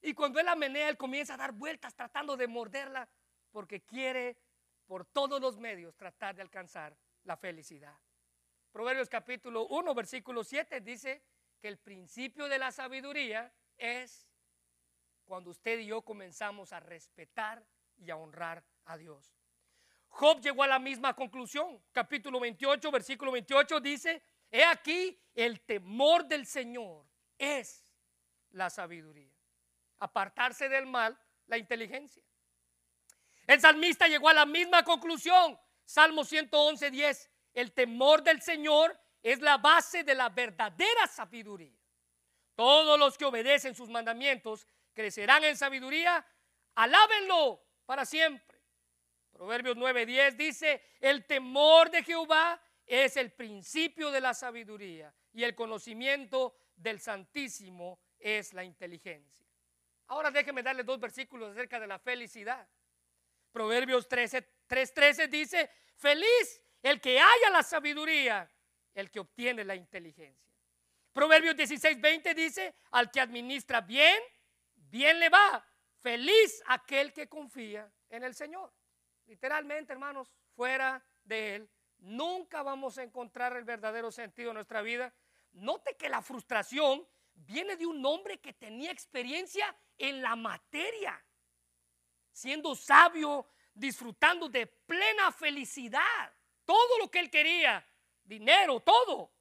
Y 0.00 0.14
cuando 0.14 0.38
él 0.38 0.46
la 0.46 0.56
menea, 0.56 0.88
él 0.88 0.96
comienza 0.96 1.34
a 1.34 1.38
dar 1.38 1.52
vueltas 1.52 1.94
tratando 1.94 2.36
de 2.36 2.46
morderla 2.46 3.08
porque 3.50 3.82
quiere 3.82 4.36
por 4.86 5.04
todos 5.06 5.40
los 5.40 5.56
medios 5.56 5.96
tratar 5.96 6.34
de 6.34 6.42
alcanzar 6.42 6.96
la 7.24 7.36
felicidad. 7.36 7.98
Proverbios 8.70 9.08
capítulo 9.08 9.66
1, 9.68 9.94
versículo 9.94 10.44
7 10.44 10.80
dice 10.80 11.22
que 11.60 11.68
el 11.68 11.78
principio 11.78 12.48
de 12.48 12.58
la 12.58 12.72
sabiduría 12.72 13.52
es 13.78 14.26
cuando 15.24 15.50
usted 15.50 15.78
y 15.78 15.86
yo 15.86 16.02
comenzamos 16.02 16.72
a 16.72 16.80
respetar 16.80 17.64
y 17.96 18.10
a 18.10 18.16
honrar 18.16 18.64
a 18.84 18.96
Dios. 18.96 19.34
Job 20.08 20.40
llegó 20.40 20.62
a 20.62 20.68
la 20.68 20.78
misma 20.78 21.14
conclusión. 21.14 21.82
Capítulo 21.92 22.38
28, 22.40 22.90
versículo 22.90 23.32
28 23.32 23.80
dice, 23.80 24.22
he 24.50 24.64
aquí 24.64 25.20
el 25.34 25.60
temor 25.62 26.26
del 26.26 26.46
Señor 26.46 27.04
es 27.38 27.92
la 28.50 28.70
sabiduría. 28.70 29.32
Apartarse 29.98 30.68
del 30.68 30.86
mal, 30.86 31.18
la 31.46 31.58
inteligencia. 31.58 32.22
El 33.46 33.60
salmista 33.60 34.06
llegó 34.06 34.28
a 34.28 34.34
la 34.34 34.46
misma 34.46 34.84
conclusión. 34.84 35.58
Salmo 35.84 36.24
111, 36.24 36.90
10. 36.90 37.30
El 37.52 37.72
temor 37.72 38.22
del 38.22 38.40
Señor 38.40 38.98
es 39.22 39.40
la 39.40 39.58
base 39.58 40.04
de 40.04 40.14
la 40.14 40.28
verdadera 40.28 41.06
sabiduría. 41.06 41.76
Todos 42.54 42.98
los 42.98 43.18
que 43.18 43.24
obedecen 43.24 43.74
sus 43.74 43.88
mandamientos 43.88 44.66
crecerán 44.94 45.44
en 45.44 45.56
sabiduría. 45.56 46.24
Alábenlo 46.76 47.62
para 47.84 48.04
siempre. 48.04 48.58
Proverbios 49.32 49.76
9:10 49.76 50.36
dice, 50.36 50.82
el 51.00 51.26
temor 51.26 51.90
de 51.90 52.02
Jehová 52.02 52.60
es 52.86 53.16
el 53.16 53.32
principio 53.32 54.10
de 54.10 54.20
la 54.20 54.32
sabiduría 54.32 55.12
y 55.32 55.42
el 55.42 55.54
conocimiento 55.54 56.56
del 56.76 57.00
Santísimo 57.00 57.98
es 58.18 58.52
la 58.52 58.64
inteligencia. 58.64 59.46
Ahora 60.06 60.30
déjenme 60.30 60.62
darle 60.62 60.84
dos 60.84 61.00
versículos 61.00 61.52
acerca 61.52 61.80
de 61.80 61.86
la 61.86 61.98
felicidad. 61.98 62.66
Proverbios 63.52 64.08
3:13 64.08 65.28
dice, 65.28 65.70
feliz 65.96 66.62
el 66.82 67.00
que 67.00 67.18
haya 67.18 67.50
la 67.50 67.62
sabiduría, 67.62 68.50
el 68.94 69.10
que 69.10 69.20
obtiene 69.20 69.64
la 69.64 69.74
inteligencia. 69.74 70.52
Proverbios 71.12 71.56
16:20 71.56 72.34
dice, 72.34 72.74
al 72.90 73.10
que 73.10 73.20
administra 73.20 73.80
bien, 73.80 74.20
bien 74.94 75.18
le 75.18 75.28
va. 75.28 75.66
Feliz 75.98 76.62
aquel 76.68 77.12
que 77.12 77.28
confía 77.28 77.92
en 78.10 78.22
el 78.22 78.32
Señor. 78.32 78.72
Literalmente, 79.26 79.92
hermanos, 79.92 80.32
fuera 80.54 81.04
de 81.24 81.56
Él, 81.56 81.70
nunca 81.98 82.62
vamos 82.62 82.96
a 82.98 83.02
encontrar 83.02 83.56
el 83.56 83.64
verdadero 83.64 84.12
sentido 84.12 84.50
de 84.50 84.54
nuestra 84.54 84.82
vida. 84.82 85.12
Note 85.50 85.96
que 85.96 86.08
la 86.08 86.22
frustración 86.22 87.04
viene 87.34 87.76
de 87.76 87.86
un 87.86 88.06
hombre 88.06 88.38
que 88.38 88.52
tenía 88.52 88.92
experiencia 88.92 89.74
en 89.98 90.22
la 90.22 90.36
materia, 90.36 91.20
siendo 92.30 92.76
sabio, 92.76 93.48
disfrutando 93.74 94.48
de 94.48 94.68
plena 94.68 95.32
felicidad, 95.32 96.32
todo 96.64 96.98
lo 97.00 97.10
que 97.10 97.18
él 97.18 97.30
quería, 97.30 97.84
dinero, 98.22 98.78
todo. 98.78 99.32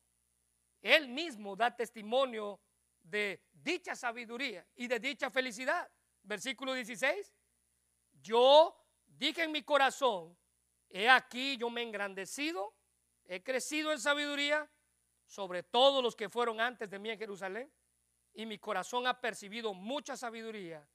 Él 0.81 1.09
mismo 1.09 1.55
da 1.55 1.75
testimonio 1.75 2.59
de 3.03 3.45
dicha 3.63 3.95
sabiduría 3.95 4.65
y 4.75 4.87
de 4.87 4.99
dicha 4.99 5.29
felicidad. 5.29 5.89
Versículo 6.23 6.73
16. 6.73 7.33
Yo 8.21 8.75
dije 9.05 9.43
en 9.43 9.51
mi 9.51 9.63
corazón, 9.63 10.37
he 10.89 11.09
aquí 11.09 11.57
yo 11.57 11.69
me 11.69 11.81
he 11.81 11.83
engrandecido, 11.85 12.73
he 13.25 13.41
crecido 13.43 13.91
en 13.91 13.99
sabiduría 13.99 14.69
sobre 15.25 15.63
todos 15.63 16.03
los 16.03 16.15
que 16.15 16.29
fueron 16.29 16.61
antes 16.61 16.89
de 16.89 16.99
mí 16.99 17.09
en 17.09 17.17
Jerusalén, 17.17 17.71
y 18.33 18.45
mi 18.45 18.57
corazón 18.57 19.07
ha 19.07 19.19
percibido 19.19 19.73
mucha 19.73 20.17
sabiduría 20.17 20.87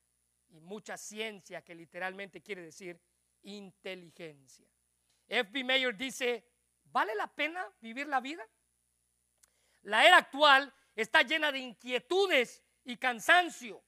y 0.48 0.60
mucha 0.60 0.96
ciencia, 0.96 1.62
que 1.62 1.74
literalmente 1.74 2.42
quiere 2.42 2.62
decir 2.62 3.00
inteligencia. 3.42 4.66
F.B. 5.26 5.62
Mayer 5.64 5.96
dice, 5.96 6.44
¿vale 6.84 7.14
la 7.14 7.32
pena 7.32 7.66
vivir 7.80 8.08
la 8.08 8.20
vida? 8.20 8.46
La 9.82 10.06
era 10.06 10.16
actual 10.16 10.72
está 11.02 11.22
llena 11.22 11.52
de 11.52 11.60
inquietudes 11.60 12.62
y 12.84 12.96
cansancio, 12.96 13.82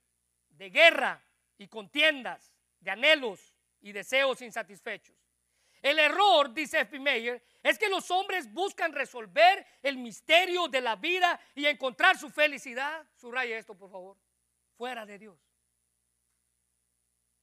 de 0.50 0.70
guerra 0.70 1.20
y 1.58 1.66
contiendas, 1.66 2.54
de 2.78 2.92
anhelos 2.92 3.54
y 3.80 3.92
deseos 3.92 4.40
insatisfechos. 4.42 5.16
El 5.82 5.98
error, 5.98 6.52
dice 6.52 6.80
F. 6.80 7.00
Mayer, 7.00 7.42
es 7.62 7.78
que 7.78 7.88
los 7.88 8.10
hombres 8.10 8.52
buscan 8.52 8.92
resolver 8.92 9.66
el 9.82 9.96
misterio 9.96 10.68
de 10.68 10.80
la 10.80 10.94
vida 10.96 11.40
y 11.54 11.66
encontrar 11.66 12.16
su 12.18 12.30
felicidad. 12.30 13.04
Subraya 13.16 13.58
esto, 13.58 13.74
por 13.74 13.90
favor. 13.90 14.16
Fuera 14.76 15.04
de 15.04 15.18
Dios. 15.18 15.38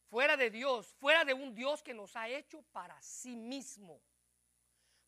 Fuera 0.09 0.37
de 0.37 0.49
Dios, 0.49 0.95
fuera 0.99 1.25
de 1.25 1.33
un 1.33 1.53
Dios 1.53 1.83
que 1.83 1.93
nos 1.93 2.15
ha 2.15 2.29
hecho 2.29 2.61
para 2.71 3.01
sí 3.01 3.35
mismo. 3.35 4.01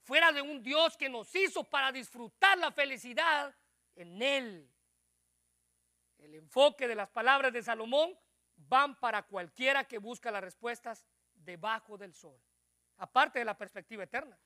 Fuera 0.02 0.34
de 0.34 0.42
un 0.42 0.62
Dios 0.62 0.98
que 0.98 1.08
nos 1.08 1.34
hizo 1.34 1.64
para 1.64 1.92
disfrutar 1.94 2.58
la 2.58 2.72
felicidad 2.72 3.56
en 4.00 4.22
Él. 4.22 4.70
El 6.18 6.36
enfoque 6.36 6.88
de 6.88 6.96
las 6.96 7.10
palabras 7.10 7.54
de 7.54 7.64
Salomón 7.64 8.18
van 8.56 9.00
para 9.00 9.24
cualquiera 9.24 9.86
que 9.86 9.98
busca 9.98 10.32
las 10.32 10.44
respuestas 10.44 11.06
debajo 11.34 11.98
del 11.98 12.14
sol, 12.14 12.40
aparte 12.98 13.40
de 13.40 13.46
la 13.46 13.58
perspectiva 13.58 14.04
eterna. 14.04 14.38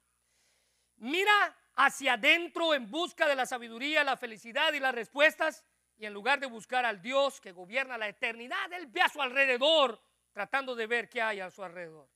Mira 0.98 1.56
hacia 1.76 2.14
adentro 2.14 2.74
en 2.74 2.90
busca 2.90 3.28
de 3.28 3.36
la 3.36 3.46
sabiduría, 3.46 4.04
la 4.04 4.18
felicidad 4.18 4.74
y 4.74 4.80
las 4.80 4.94
respuestas 4.94 5.66
y 5.98 6.06
en 6.06 6.14
lugar 6.14 6.40
de 6.40 6.48
buscar 6.48 6.86
al 6.86 7.02
Dios 7.02 7.40
que 7.40 7.52
gobierna 7.52 7.98
la 7.98 8.08
eternidad, 8.08 8.72
él 8.74 8.88
ve 8.88 9.02
a 9.02 9.10
su 9.10 9.22
alrededor 9.22 10.02
tratando 10.32 10.76
de 10.76 10.88
ver 10.88 11.10
qué 11.10 11.22
hay 11.22 11.40
a 11.40 11.52
su 11.52 11.64
alrededor. 11.64 12.10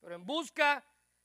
Pero 0.00 0.14
en 0.14 0.24
busca, 0.24 0.82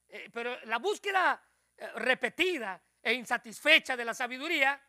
eh, 0.08 0.30
pero 0.32 0.58
la 0.66 0.78
búsqueda 0.78 1.42
eh, 1.78 1.88
repetida 1.96 2.82
e 3.02 3.14
insatisfecha 3.14 3.96
de 3.96 4.06
la 4.06 4.14
sabiduría, 4.14 4.82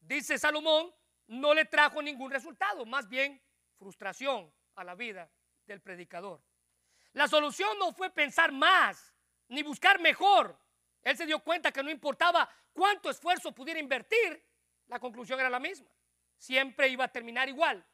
dice 0.00 0.38
Salomón, 0.38 0.94
no 1.28 1.54
le 1.54 1.64
trajo 1.64 2.00
ningún 2.02 2.30
resultado, 2.30 2.86
más 2.86 3.08
bien 3.08 3.42
frustración 3.76 4.52
a 4.74 4.84
la 4.84 4.94
vida 4.94 5.30
del 5.66 5.80
predicador. 5.80 6.42
La 7.12 7.28
solución 7.28 7.78
no 7.78 7.92
fue 7.92 8.10
pensar 8.10 8.52
más 8.52 9.14
ni 9.48 9.62
buscar 9.62 10.00
mejor. 10.00 10.58
Él 11.02 11.16
se 11.16 11.26
dio 11.26 11.40
cuenta 11.40 11.72
que 11.72 11.82
no 11.82 11.90
importaba 11.90 12.48
cuánto 12.72 13.10
esfuerzo 13.10 13.52
pudiera 13.52 13.80
invertir, 13.80 14.44
la 14.88 14.98
conclusión 15.00 15.40
era 15.40 15.50
la 15.50 15.60
misma. 15.60 15.90
Siempre 16.36 16.88
iba 16.88 17.04
a 17.04 17.12
terminar 17.12 17.48
igual, 17.48 17.84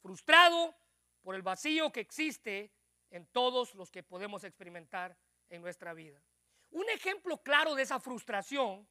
frustrado 0.00 0.74
por 1.22 1.34
el 1.34 1.42
vacío 1.42 1.92
que 1.92 2.00
existe 2.00 2.74
en 3.10 3.26
todos 3.26 3.74
los 3.74 3.90
que 3.90 4.02
podemos 4.02 4.42
experimentar 4.44 5.16
en 5.48 5.62
nuestra 5.62 5.94
vida. 5.94 6.20
Un 6.70 6.88
ejemplo 6.90 7.42
claro 7.42 7.74
de 7.74 7.82
esa 7.82 8.00
frustración, 8.00 8.88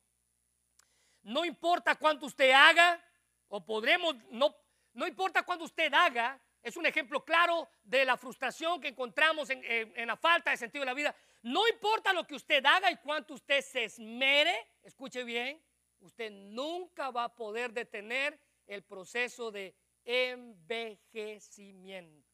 no 1.24 1.46
importa 1.46 1.96
cuánto 1.96 2.26
usted 2.26 2.52
haga, 2.52 3.02
o 3.48 3.64
podremos, 3.64 4.16
no, 4.30 4.56
no 4.94 5.08
importa 5.08 5.44
cuánto 5.44 5.66
usted 5.66 5.94
haga, 5.94 6.40
es 6.64 6.78
un 6.78 6.86
ejemplo 6.86 7.26
claro 7.26 7.68
de 7.84 8.06
la 8.06 8.16
frustración 8.18 8.80
que 8.80 8.90
encontramos 8.90 9.50
en, 9.50 9.64
en, 9.64 10.08
la 10.08 10.16
falta 10.16 10.52
de 10.52 10.58
sentido 10.58 10.84
de 10.84 10.88
la 10.88 10.94
vida. 10.94 11.16
No 11.42 11.68
importa 11.68 12.14
lo 12.14 12.26
que 12.26 12.36
usted 12.36 12.64
haga 12.66 12.92
y 12.92 12.98
cuánto 12.98 13.34
usted 13.34 13.62
se 13.62 13.86
esmere, 13.86 14.70
escuche 14.84 15.24
bien, 15.24 15.60
usted 16.00 16.30
nunca 16.32 17.10
va 17.10 17.24
a 17.26 17.36
poder 17.36 17.74
detener 17.74 18.40
el 18.68 18.84
proceso 18.84 19.52
de 19.52 19.76
envejecimiento. 20.06 22.32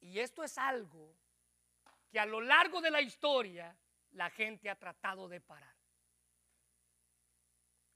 Y 0.00 0.18
esto 0.18 0.42
es 0.42 0.58
algo 0.58 1.14
que 2.10 2.18
a 2.18 2.26
lo 2.26 2.40
largo 2.40 2.80
de 2.80 2.90
la 2.90 3.00
historia 3.00 3.76
la 4.12 4.30
gente 4.30 4.70
ha 4.70 4.76
tratado 4.76 5.28
de 5.28 5.40
parar. 5.40 5.69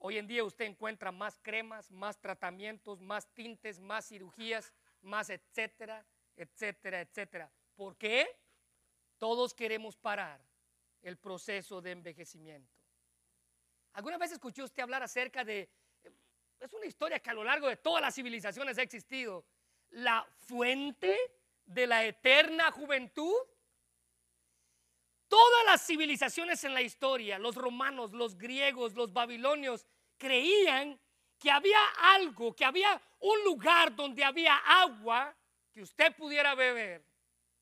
Hoy 0.07 0.19
en 0.19 0.27
día 0.27 0.45
usted 0.45 0.67
encuentra 0.67 1.11
más 1.11 1.41
cremas, 1.41 1.91
más 1.91 2.21
tratamientos, 2.21 3.01
más 3.01 3.27
tintes, 3.33 3.81
más 3.81 4.07
cirugías, 4.07 4.71
más 5.01 5.31
etcétera, 5.31 6.05
etcétera, 6.37 7.01
etcétera. 7.01 7.51
¿Por 7.75 7.97
qué? 7.97 8.29
Todos 9.17 9.55
queremos 9.55 9.97
parar 9.97 10.45
el 11.01 11.17
proceso 11.17 11.81
de 11.81 11.93
envejecimiento. 11.93 12.71
¿Alguna 13.95 14.19
vez 14.19 14.33
escuchó 14.33 14.65
usted 14.65 14.83
hablar 14.83 15.03
acerca 15.03 15.43
de, 15.43 15.71
es 16.61 16.75
una 16.75 16.85
historia 16.85 17.19
que 17.19 17.31
a 17.31 17.35
lo 17.35 17.43
largo 17.43 17.67
de 17.67 17.77
todas 17.77 18.03
las 18.03 18.15
civilizaciones 18.15 18.77
ha 18.77 18.83
existido, 18.83 19.47
la 19.89 20.23
fuente 20.41 21.17
de 21.65 21.87
la 21.87 22.05
eterna 22.05 22.71
juventud? 22.73 23.37
Todas 25.29 25.65
las 25.65 25.87
civilizaciones 25.87 26.63
en 26.65 26.75
la 26.75 26.83
historia, 26.83 27.39
los 27.39 27.57
romanos, 27.57 28.13
los 28.13 28.37
griegos, 28.37 28.93
los 28.93 29.15
babilonios, 29.15 29.87
creían 30.25 30.99
que 31.39 31.51
había 31.51 31.79
algo, 32.01 32.57
que 32.57 32.65
había 32.65 32.99
un 33.21 33.45
lugar 33.45 33.95
donde 33.95 34.25
había 34.25 34.57
agua 34.57 35.37
que 35.71 35.83
usted 35.83 36.17
pudiera 36.17 36.55
beber 36.55 37.05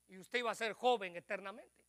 y 0.07 0.17
usted 0.17 0.39
iba 0.39 0.53
a 0.53 0.55
ser 0.55 0.73
joven 0.73 1.17
eternamente. 1.17 1.85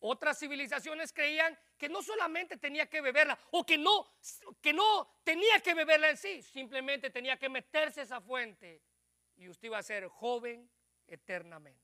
Otras 0.00 0.38
civilizaciones 0.38 1.10
creían 1.10 1.58
que 1.78 1.88
no 1.88 2.02
solamente 2.02 2.58
tenía 2.58 2.86
que 2.86 3.00
beberla 3.00 3.38
o 3.52 3.64
que 3.64 3.78
no, 3.78 4.06
que 4.60 4.74
no 4.74 5.20
tenía 5.24 5.58
que 5.60 5.72
beberla 5.72 6.10
en 6.10 6.18
sí, 6.18 6.42
simplemente 6.42 7.08
tenía 7.08 7.38
que 7.38 7.48
meterse 7.48 8.02
esa 8.02 8.20
fuente 8.20 8.82
y 9.36 9.48
usted 9.48 9.68
iba 9.68 9.78
a 9.78 9.82
ser 9.82 10.06
joven 10.08 10.70
eternamente. 11.06 11.80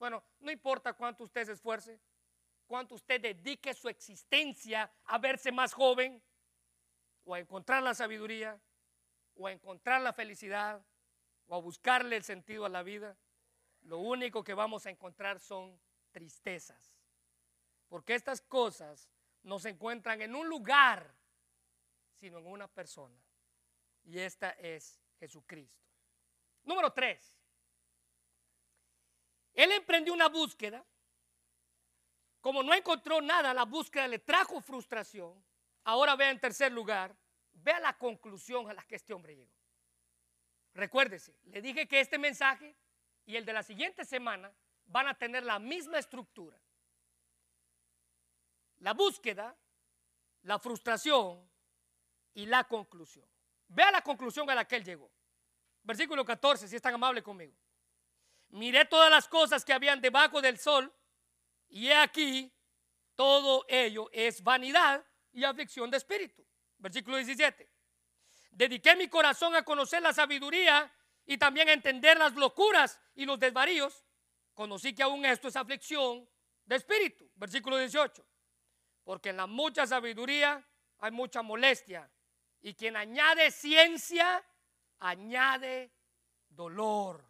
Bueno, 0.00 0.24
no 0.40 0.50
importa 0.50 0.94
cuánto 0.94 1.22
usted 1.22 1.44
se 1.44 1.52
esfuerce, 1.52 2.00
cuánto 2.66 2.96
usted 2.96 3.20
dedique 3.20 3.72
su 3.72 3.88
existencia 3.88 4.90
a 5.04 5.18
verse 5.18 5.52
más 5.52 5.72
joven, 5.72 6.20
o 7.24 7.34
a 7.34 7.40
encontrar 7.40 7.82
la 7.82 7.94
sabiduría, 7.94 8.60
o 9.34 9.46
a 9.46 9.52
encontrar 9.52 10.00
la 10.02 10.12
felicidad, 10.12 10.84
o 11.46 11.54
a 11.54 11.60
buscarle 11.60 12.16
el 12.16 12.24
sentido 12.24 12.64
a 12.64 12.68
la 12.68 12.82
vida, 12.82 13.16
lo 13.82 13.98
único 13.98 14.44
que 14.44 14.54
vamos 14.54 14.86
a 14.86 14.90
encontrar 14.90 15.40
son 15.40 15.78
tristezas. 16.12 16.96
Porque 17.88 18.14
estas 18.14 18.40
cosas 18.40 19.08
no 19.42 19.58
se 19.58 19.70
encuentran 19.70 20.22
en 20.22 20.34
un 20.34 20.48
lugar, 20.48 21.14
sino 22.20 22.38
en 22.38 22.46
una 22.46 22.68
persona. 22.68 23.18
Y 24.04 24.18
esta 24.18 24.50
es 24.50 25.00
Jesucristo. 25.18 25.84
Número 26.64 26.92
tres. 26.92 27.36
Él 29.54 29.72
emprendió 29.72 30.14
una 30.14 30.28
búsqueda. 30.28 30.84
Como 32.40 32.62
no 32.62 32.74
encontró 32.74 33.20
nada, 33.20 33.52
la 33.52 33.64
búsqueda 33.64 34.08
le 34.08 34.18
trajo 34.18 34.60
frustración. 34.60 35.44
Ahora 35.84 36.16
vea 36.16 36.30
en 36.30 36.40
tercer 36.40 36.72
lugar, 36.72 37.16
vea 37.52 37.80
la 37.80 37.96
conclusión 37.98 38.68
a 38.70 38.74
la 38.74 38.82
que 38.84 38.96
este 38.96 39.12
hombre 39.12 39.34
llegó. 39.34 39.52
Recuérdese, 40.74 41.36
le 41.44 41.60
dije 41.60 41.86
que 41.86 42.00
este 42.00 42.18
mensaje 42.18 42.76
y 43.26 43.36
el 43.36 43.44
de 43.44 43.52
la 43.52 43.62
siguiente 43.62 44.04
semana 44.04 44.52
van 44.86 45.08
a 45.08 45.14
tener 45.14 45.42
la 45.42 45.58
misma 45.58 45.98
estructura. 45.98 46.58
La 48.78 48.94
búsqueda, 48.94 49.56
la 50.42 50.58
frustración 50.58 51.48
y 52.34 52.46
la 52.46 52.64
conclusión. 52.64 53.26
Vea 53.68 53.90
la 53.90 54.02
conclusión 54.02 54.48
a 54.50 54.54
la 54.54 54.66
que 54.66 54.76
él 54.76 54.84
llegó. 54.84 55.10
Versículo 55.82 56.24
14, 56.24 56.68
si 56.68 56.76
es 56.76 56.82
tan 56.82 56.94
amable 56.94 57.22
conmigo. 57.22 57.56
Miré 58.50 58.84
todas 58.84 59.10
las 59.10 59.28
cosas 59.28 59.64
que 59.64 59.72
habían 59.72 60.00
debajo 60.00 60.40
del 60.40 60.58
sol 60.58 60.92
y 61.68 61.88
he 61.88 61.94
aquí, 61.94 62.52
todo 63.14 63.64
ello 63.68 64.08
es 64.12 64.42
vanidad 64.42 65.04
y 65.32 65.44
aflicción 65.44 65.90
de 65.90 65.96
espíritu. 65.96 66.44
Versículo 66.78 67.16
17. 67.16 67.68
Dediqué 68.50 68.96
mi 68.96 69.08
corazón 69.08 69.54
a 69.54 69.64
conocer 69.64 70.02
la 70.02 70.12
sabiduría 70.12 70.92
y 71.24 71.38
también 71.38 71.68
a 71.68 71.72
entender 71.72 72.18
las 72.18 72.34
locuras 72.34 73.00
y 73.14 73.24
los 73.24 73.38
desvaríos. 73.38 74.04
Conocí 74.54 74.94
que 74.94 75.02
aún 75.02 75.24
esto 75.24 75.48
es 75.48 75.56
aflicción 75.56 76.28
de 76.64 76.76
espíritu. 76.76 77.30
Versículo 77.34 77.78
18. 77.78 78.26
Porque 79.04 79.30
en 79.30 79.38
la 79.38 79.46
mucha 79.46 79.86
sabiduría 79.86 80.66
hay 80.98 81.10
mucha 81.10 81.42
molestia. 81.42 82.10
Y 82.60 82.74
quien 82.74 82.96
añade 82.96 83.50
ciencia, 83.50 84.44
añade 84.98 85.92
dolor. 86.48 87.24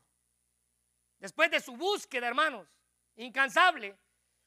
Después 1.19 1.51
de 1.51 1.61
su 1.61 1.77
búsqueda, 1.77 2.27
hermanos, 2.27 2.69
incansable, 3.17 3.97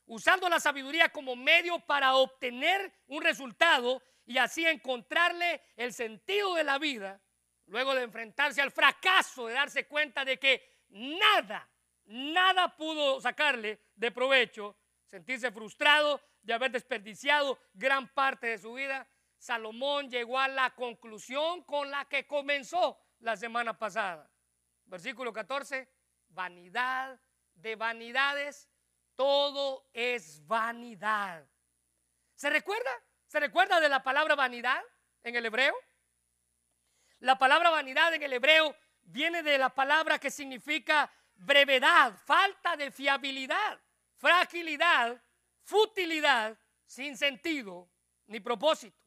usando 0.05 0.49
la 0.49 0.59
sabiduría 0.59 1.09
como 1.09 1.35
medio 1.35 1.79
para 1.79 2.15
obtener 2.15 2.91
un 3.07 3.21
resultado 3.21 4.01
y 4.25 4.37
así 4.37 4.65
encontrarle 4.65 5.61
el 5.75 5.93
sentido 5.93 6.55
de 6.55 6.63
la 6.63 6.77
vida, 6.77 7.21
luego 7.67 7.93
de 7.95 8.03
enfrentarse 8.03 8.61
al 8.61 8.71
fracaso, 8.71 9.47
de 9.47 9.53
darse 9.53 9.87
cuenta 9.87 10.25
de 10.25 10.37
que 10.39 10.83
nada, 10.89 11.69
nada 12.05 12.75
pudo 12.75 13.19
sacarle 13.21 13.79
de 13.95 14.11
provecho, 14.11 14.75
sentirse 15.09 15.51
frustrado 15.51 16.21
de 16.41 16.53
haber 16.53 16.71
desperdiciado 16.71 17.59
gran 17.73 18.07
parte 18.07 18.47
de 18.47 18.57
su 18.57 18.73
vida, 18.73 19.07
Salomón 19.37 20.09
llegó 20.09 20.39
a 20.39 20.47
la 20.47 20.73
conclusión 20.73 21.63
con 21.63 21.89
la 21.91 22.05
que 22.05 22.25
comenzó 22.25 22.97
la 23.19 23.35
semana 23.35 23.77
pasada. 23.77 24.29
Versículo 24.85 25.33
14, 25.33 25.87
vanidad 26.29 27.19
de 27.53 27.75
vanidades, 27.75 28.69
todo 29.15 29.89
es 29.93 30.45
vanidad. 30.45 31.45
¿Se 32.35 32.49
recuerda? 32.49 32.91
¿Se 33.27 33.39
recuerda 33.39 33.79
de 33.79 33.89
la 33.89 34.03
palabra 34.03 34.35
vanidad 34.35 34.81
en 35.23 35.35
el 35.35 35.45
hebreo? 35.45 35.75
La 37.19 37.37
palabra 37.37 37.69
vanidad 37.69 38.13
en 38.13 38.23
el 38.23 38.33
hebreo 38.33 38.75
viene 39.03 39.41
de 39.41 39.57
la 39.57 39.69
palabra 39.69 40.19
que 40.19 40.29
significa 40.29 41.11
brevedad, 41.35 42.13
falta 42.25 42.75
de 42.75 42.91
fiabilidad, 42.91 43.79
fragilidad, 44.17 45.21
futilidad, 45.63 46.57
sin 46.85 47.17
sentido 47.17 47.89
ni 48.27 48.39
propósito. 48.39 48.97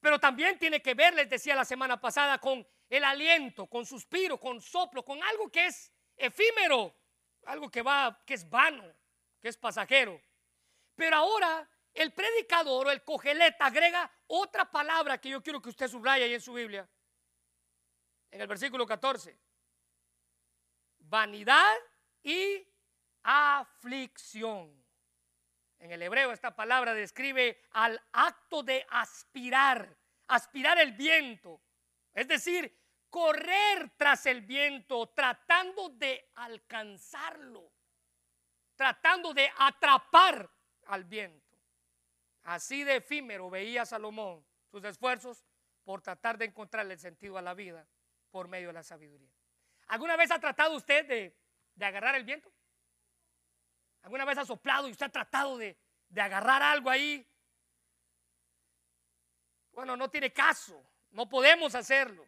Pero 0.00 0.18
también 0.18 0.58
tiene 0.58 0.82
que 0.82 0.94
ver, 0.94 1.14
les 1.14 1.30
decía 1.30 1.54
la 1.54 1.64
semana 1.64 2.00
pasada, 2.00 2.38
con 2.38 2.66
el 2.88 3.04
aliento, 3.04 3.66
con 3.66 3.86
suspiro, 3.86 4.38
con 4.38 4.60
soplo, 4.60 5.04
con 5.04 5.22
algo 5.22 5.50
que 5.50 5.66
es 5.66 5.92
efímero, 6.16 6.94
algo 7.46 7.70
que 7.70 7.82
va, 7.82 8.20
que 8.26 8.34
es 8.34 8.48
vano, 8.48 8.92
que 9.42 9.48
es 9.48 9.56
pasajero. 9.56 10.18
Pero 10.94 11.16
ahora 11.16 11.68
el 11.92 12.12
predicador 12.12 12.86
o 12.86 12.90
el 12.90 13.02
cogeleta 13.02 13.66
agrega 13.66 14.10
otra 14.28 14.70
palabra 14.70 15.18
que 15.18 15.28
yo 15.30 15.42
quiero 15.42 15.60
que 15.60 15.70
usted 15.70 15.88
subraye 15.88 16.24
ahí 16.24 16.34
en 16.34 16.40
su 16.40 16.54
Biblia. 16.54 16.88
En 18.30 18.40
el 18.40 18.46
versículo 18.46 18.86
14. 18.86 19.36
Vanidad 21.00 21.74
y 22.22 22.66
aflicción. 23.24 24.82
En 25.80 25.90
el 25.90 26.00
hebreo 26.02 26.32
esta 26.32 26.54
palabra 26.54 26.94
describe 26.94 27.60
al 27.72 28.00
acto 28.12 28.62
de 28.62 28.86
aspirar, 28.88 29.98
aspirar 30.28 30.78
el 30.78 30.92
viento 30.92 31.60
Es 32.14 32.28
decir, 32.28 32.72
correr 33.10 33.90
tras 33.96 34.26
el 34.26 34.42
viento, 34.42 35.08
tratando 35.08 35.88
de 35.88 36.30
alcanzarlo, 36.36 37.72
tratando 38.76 39.32
de 39.34 39.50
atrapar 39.58 40.50
al 40.86 41.04
viento. 41.04 41.56
Así 42.44 42.84
de 42.84 42.96
efímero 42.96 43.50
veía 43.50 43.86
Salomón 43.86 44.44
sus 44.70 44.82
esfuerzos 44.84 45.44
por 45.84 46.00
tratar 46.00 46.38
de 46.38 46.46
encontrarle 46.46 46.94
el 46.94 47.00
sentido 47.00 47.38
a 47.38 47.42
la 47.42 47.54
vida 47.54 47.86
por 48.30 48.48
medio 48.48 48.68
de 48.68 48.72
la 48.74 48.82
sabiduría. 48.82 49.30
¿Alguna 49.88 50.16
vez 50.16 50.30
ha 50.30 50.38
tratado 50.38 50.74
usted 50.74 51.06
de, 51.06 51.36
agarrar 51.84 52.14
el 52.14 52.24
viento? 52.24 52.52
¿Alguna 54.02 54.24
vez 54.24 54.38
ha 54.38 54.44
soplado 54.44 54.88
y 54.88 54.92
usted 54.92 55.06
ha 55.06 55.10
tratado 55.10 55.58
de, 55.58 55.76
de 56.08 56.20
agarrar 56.20 56.62
algo 56.62 56.90
ahí? 56.90 57.28
Bueno, 59.72 59.96
no 59.96 60.10
tiene 60.10 60.32
caso, 60.32 60.82
no 61.10 61.28
podemos 61.28 61.74
hacerlo. 61.74 62.26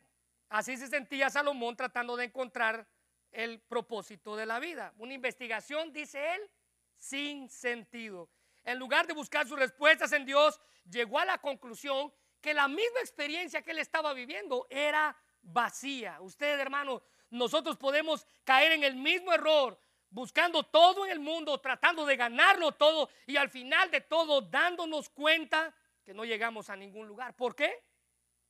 Así 0.48 0.76
se 0.76 0.86
sentía 0.86 1.30
Salomón 1.30 1.76
tratando 1.76 2.16
de 2.16 2.26
encontrar 2.26 2.86
el 3.34 3.60
propósito 3.60 4.36
de 4.36 4.46
la 4.46 4.58
vida. 4.60 4.94
Una 4.98 5.14
investigación, 5.14 5.92
dice 5.92 6.34
él, 6.34 6.50
sin 6.96 7.48
sentido. 7.50 8.30
En 8.64 8.78
lugar 8.78 9.06
de 9.06 9.12
buscar 9.12 9.46
sus 9.46 9.58
respuestas 9.58 10.12
en 10.12 10.24
Dios, 10.24 10.60
llegó 10.88 11.18
a 11.18 11.24
la 11.24 11.38
conclusión 11.38 12.12
que 12.40 12.54
la 12.54 12.68
misma 12.68 13.00
experiencia 13.00 13.62
que 13.62 13.72
él 13.72 13.78
estaba 13.78 14.12
viviendo 14.14 14.66
era 14.70 15.16
vacía. 15.42 16.20
Usted, 16.20 16.58
hermano, 16.58 17.02
nosotros 17.30 17.76
podemos 17.76 18.26
caer 18.44 18.72
en 18.72 18.84
el 18.84 18.96
mismo 18.96 19.32
error, 19.32 19.78
buscando 20.10 20.62
todo 20.62 21.04
en 21.04 21.12
el 21.12 21.20
mundo, 21.20 21.58
tratando 21.58 22.06
de 22.06 22.16
ganarlo 22.16 22.72
todo 22.72 23.10
y 23.26 23.36
al 23.36 23.50
final 23.50 23.90
de 23.90 24.00
todo 24.00 24.40
dándonos 24.40 25.08
cuenta 25.10 25.74
que 26.04 26.14
no 26.14 26.24
llegamos 26.24 26.70
a 26.70 26.76
ningún 26.76 27.08
lugar. 27.08 27.34
¿Por 27.34 27.56
qué? 27.56 27.82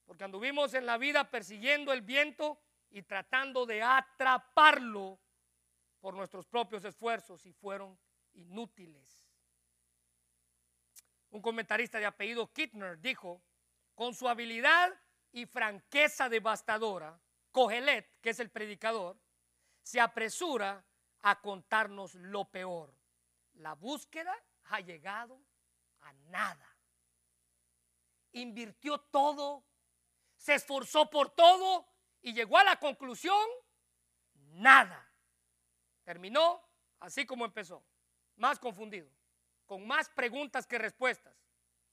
Porque 0.04 0.24
anduvimos 0.24 0.74
en 0.74 0.86
la 0.86 0.98
vida 0.98 1.30
persiguiendo 1.30 1.92
el 1.92 2.02
viento 2.02 2.58
y 2.94 3.02
tratando 3.02 3.66
de 3.66 3.82
atraparlo 3.82 5.18
por 6.00 6.14
nuestros 6.14 6.46
propios 6.46 6.84
esfuerzos 6.84 7.44
y 7.44 7.52
fueron 7.52 7.98
inútiles. 8.34 9.26
Un 11.30 11.42
comentarista 11.42 11.98
de 11.98 12.06
apellido 12.06 12.52
Kittner 12.52 13.00
dijo, 13.00 13.42
con 13.96 14.14
su 14.14 14.28
habilidad 14.28 14.92
y 15.32 15.44
franqueza 15.46 16.28
devastadora, 16.28 17.20
Cogelet, 17.50 18.20
que 18.20 18.30
es 18.30 18.38
el 18.38 18.50
predicador, 18.50 19.18
se 19.82 20.00
apresura 20.00 20.84
a 21.22 21.40
contarnos 21.40 22.14
lo 22.14 22.44
peor. 22.44 22.94
La 23.54 23.74
búsqueda 23.74 24.36
ha 24.66 24.78
llegado 24.78 25.40
a 26.02 26.12
nada. 26.12 26.76
Invirtió 28.30 28.98
todo 28.98 29.64
se 30.36 30.54
esforzó 30.54 31.08
por 31.08 31.30
todo 31.30 31.86
y 32.24 32.32
llegó 32.32 32.56
a 32.56 32.64
la 32.64 32.80
conclusión, 32.80 33.46
nada. 34.54 35.08
Terminó 36.04 36.66
así 37.00 37.26
como 37.26 37.44
empezó, 37.44 37.84
más 38.36 38.58
confundido, 38.58 39.10
con 39.66 39.86
más 39.86 40.08
preguntas 40.08 40.66
que 40.66 40.78
respuestas, 40.78 41.36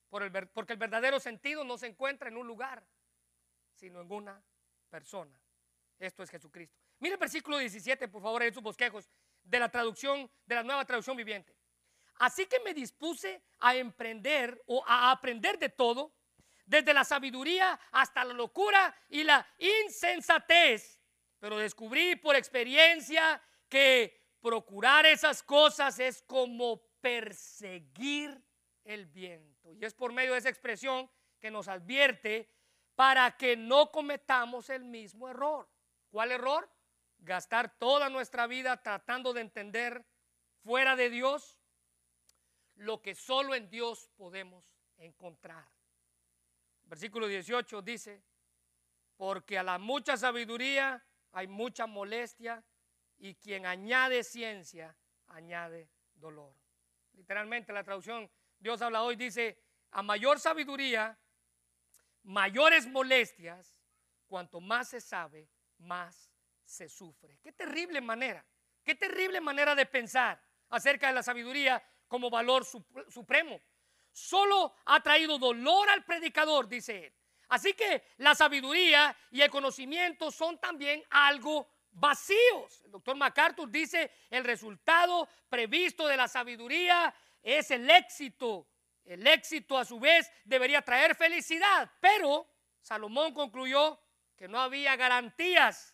porque 0.10 0.74
el 0.74 0.80
verdadero 0.80 1.20
sentido 1.20 1.66
no 1.66 1.78
se 1.78 1.88
encuentra 1.88 2.30
en 2.30 2.38
un 2.38 2.48
lugar, 2.48 2.82
sino 3.74 4.00
en 4.00 4.10
una 4.10 4.42
persona. 4.90 5.38
Esto 6.00 6.24
es 6.24 6.30
Jesucristo. 6.30 6.80
Mire 7.00 7.16
el 7.16 7.20
versículo 7.20 7.58
17, 7.58 8.08
por 8.08 8.22
favor, 8.22 8.42
en 8.44 8.54
sus 8.54 8.64
bosquejos, 8.64 9.10
de 9.44 9.60
la 9.60 9.70
traducción, 9.70 10.32
de 10.46 10.56
la 10.56 10.64
nueva 10.64 10.86
traducción 10.86 11.18
viviente. 11.18 11.54
Así 12.16 12.46
que 12.46 12.62
me 12.62 12.74
dispuse 12.74 13.44
a 13.60 13.76
emprender 13.76 14.64
o 14.66 14.82
a 14.88 15.12
aprender 15.12 15.60
de 15.60 15.68
todo 15.68 16.14
desde 16.72 16.94
la 16.94 17.04
sabiduría 17.04 17.78
hasta 17.92 18.24
la 18.24 18.34
locura 18.34 18.96
y 19.10 19.26
la 19.26 19.46
insensatez. 19.58 21.02
Pero 21.38 21.58
descubrí 21.58 22.16
por 22.16 22.38
experiencia 22.38 23.42
que 23.68 24.38
procurar 24.42 25.06
esas 25.06 25.44
cosas 25.44 26.00
es 26.00 26.22
como 26.22 26.82
perseguir 27.02 28.42
el 28.86 29.06
viento. 29.06 29.74
Y 29.74 29.84
es 29.84 29.94
por 29.94 30.14
medio 30.14 30.32
de 30.32 30.40
esa 30.40 30.48
expresión 30.48 31.12
que 31.42 31.52
nos 31.52 31.68
advierte 31.68 32.50
para 32.96 33.36
que 33.36 33.58
no 33.58 33.92
cometamos 33.92 34.70
el 34.70 34.86
mismo 34.86 35.28
error. 35.28 35.68
¿Cuál 36.10 36.32
error? 36.32 36.72
Gastar 37.18 37.78
toda 37.80 38.08
nuestra 38.08 38.48
vida 38.48 38.82
tratando 38.82 39.34
de 39.34 39.42
entender 39.42 40.06
fuera 40.64 40.96
de 40.96 41.10
Dios 41.10 41.60
lo 42.76 43.02
que 43.02 43.14
solo 43.14 43.56
en 43.56 43.70
Dios 43.70 44.10
podemos 44.16 44.74
encontrar. 44.98 45.68
Versículo 46.92 47.28
18 47.28 47.82
dice, 47.84 48.22
porque 49.16 49.58
a 49.58 49.64
la 49.64 49.78
mucha 49.78 50.18
sabiduría 50.18 51.02
hay 51.32 51.48
mucha 51.48 51.88
molestia 51.88 52.62
y 53.18 53.36
quien 53.36 53.66
añade 53.66 54.26
ciencia 54.26 54.94
añade 55.28 55.90
dolor. 56.16 56.54
Literalmente 57.14 57.72
la 57.72 57.86
traducción 57.86 58.30
Dios 58.60 58.82
habla 58.82 59.04
hoy 59.04 59.16
dice, 59.16 59.58
a 59.92 60.04
mayor 60.04 60.38
sabiduría, 60.38 61.18
mayores 62.24 62.86
molestias, 62.88 63.82
cuanto 64.28 64.60
más 64.60 64.90
se 64.90 65.00
sabe, 65.00 65.48
más 65.78 66.30
se 66.66 66.90
sufre. 66.90 67.40
Qué 67.42 67.54
terrible 67.54 68.02
manera, 68.02 68.46
qué 68.84 68.96
terrible 68.96 69.40
manera 69.40 69.76
de 69.76 69.86
pensar 69.86 70.44
acerca 70.68 71.08
de 71.08 71.14
la 71.14 71.24
sabiduría 71.24 71.82
como 72.10 72.30
valor 72.30 72.66
supremo 72.66 73.62
solo 74.12 74.74
ha 74.86 75.02
traído 75.02 75.38
dolor 75.38 75.90
al 75.90 76.04
predicador, 76.04 76.68
dice 76.68 77.06
él. 77.06 77.14
Así 77.50 77.74
que 77.74 78.04
la 78.18 78.34
sabiduría 78.34 79.16
y 79.30 79.42
el 79.42 79.50
conocimiento 79.50 80.32
son 80.32 80.58
también 80.60 81.04
algo 81.10 81.68
vacíos. 81.92 82.82
El 82.86 82.92
doctor 82.92 83.16
MacArthur 83.18 83.70
dice, 83.70 84.10
el 84.30 84.44
resultado 84.44 85.28
previsto 85.50 86.08
de 86.08 86.16
la 86.16 86.28
sabiduría 86.28 87.14
es 87.44 87.72
el 87.72 87.90
éxito. 87.90 88.68
El 89.04 89.28
éxito 89.28 89.78
a 89.78 89.84
su 89.84 90.00
vez 90.00 90.32
debería 90.46 90.82
traer 90.82 91.16
felicidad, 91.16 91.92
pero 92.00 92.48
Salomón 92.80 93.34
concluyó 93.34 94.00
que 94.38 94.48
no 94.48 94.60
había 94.60 94.96
garantías. 94.96 95.94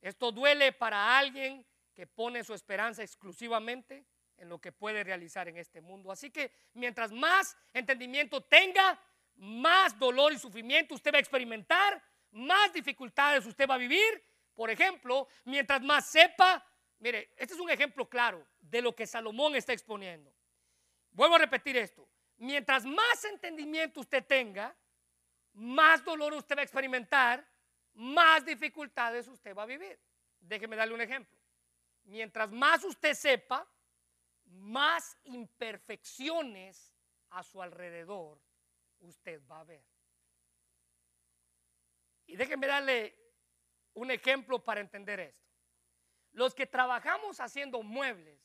Esto 0.00 0.32
duele 0.32 0.72
para 0.72 1.18
alguien 1.18 1.66
que 1.94 2.06
pone 2.06 2.44
su 2.44 2.54
esperanza 2.54 3.02
exclusivamente 3.02 4.06
en 4.38 4.48
lo 4.48 4.60
que 4.60 4.72
puede 4.72 5.04
realizar 5.04 5.48
en 5.48 5.56
este 5.56 5.80
mundo. 5.80 6.10
Así 6.10 6.30
que 6.30 6.52
mientras 6.74 7.12
más 7.12 7.56
entendimiento 7.72 8.42
tenga, 8.42 9.00
más 9.36 9.98
dolor 9.98 10.32
y 10.32 10.38
sufrimiento 10.38 10.94
usted 10.94 11.12
va 11.12 11.18
a 11.18 11.20
experimentar, 11.20 12.02
más 12.30 12.72
dificultades 12.72 13.46
usted 13.46 13.68
va 13.68 13.74
a 13.74 13.78
vivir. 13.78 14.24
Por 14.54 14.70
ejemplo, 14.70 15.28
mientras 15.44 15.82
más 15.82 16.06
sepa, 16.06 16.64
mire, 16.98 17.32
este 17.36 17.54
es 17.54 17.60
un 17.60 17.70
ejemplo 17.70 18.08
claro 18.08 18.46
de 18.60 18.82
lo 18.82 18.94
que 18.94 19.06
Salomón 19.06 19.56
está 19.56 19.72
exponiendo. 19.72 20.32
Vuelvo 21.10 21.36
a 21.36 21.38
repetir 21.38 21.76
esto. 21.76 22.08
Mientras 22.36 22.84
más 22.84 23.24
entendimiento 23.24 24.00
usted 24.00 24.24
tenga, 24.24 24.76
más 25.52 26.04
dolor 26.04 26.34
usted 26.34 26.56
va 26.56 26.60
a 26.60 26.64
experimentar, 26.64 27.46
más 27.94 28.44
dificultades 28.44 29.28
usted 29.28 29.54
va 29.54 29.62
a 29.62 29.66
vivir. 29.66 29.98
Déjeme 30.40 30.76
darle 30.76 30.94
un 30.94 31.00
ejemplo. 31.00 31.38
Mientras 32.04 32.50
más 32.50 32.82
usted 32.84 33.14
sepa, 33.14 33.66
más 34.46 35.16
imperfecciones 35.24 36.94
a 37.30 37.42
su 37.42 37.60
alrededor 37.62 38.40
usted 39.00 39.40
va 39.50 39.60
a 39.60 39.64
ver. 39.64 39.84
Y 42.26 42.36
déjenme 42.36 42.66
darle 42.66 43.14
un 43.94 44.10
ejemplo 44.10 44.62
para 44.62 44.80
entender 44.80 45.20
esto. 45.20 45.44
Los 46.32 46.54
que 46.54 46.66
trabajamos 46.66 47.38
haciendo 47.38 47.82
muebles, 47.82 48.40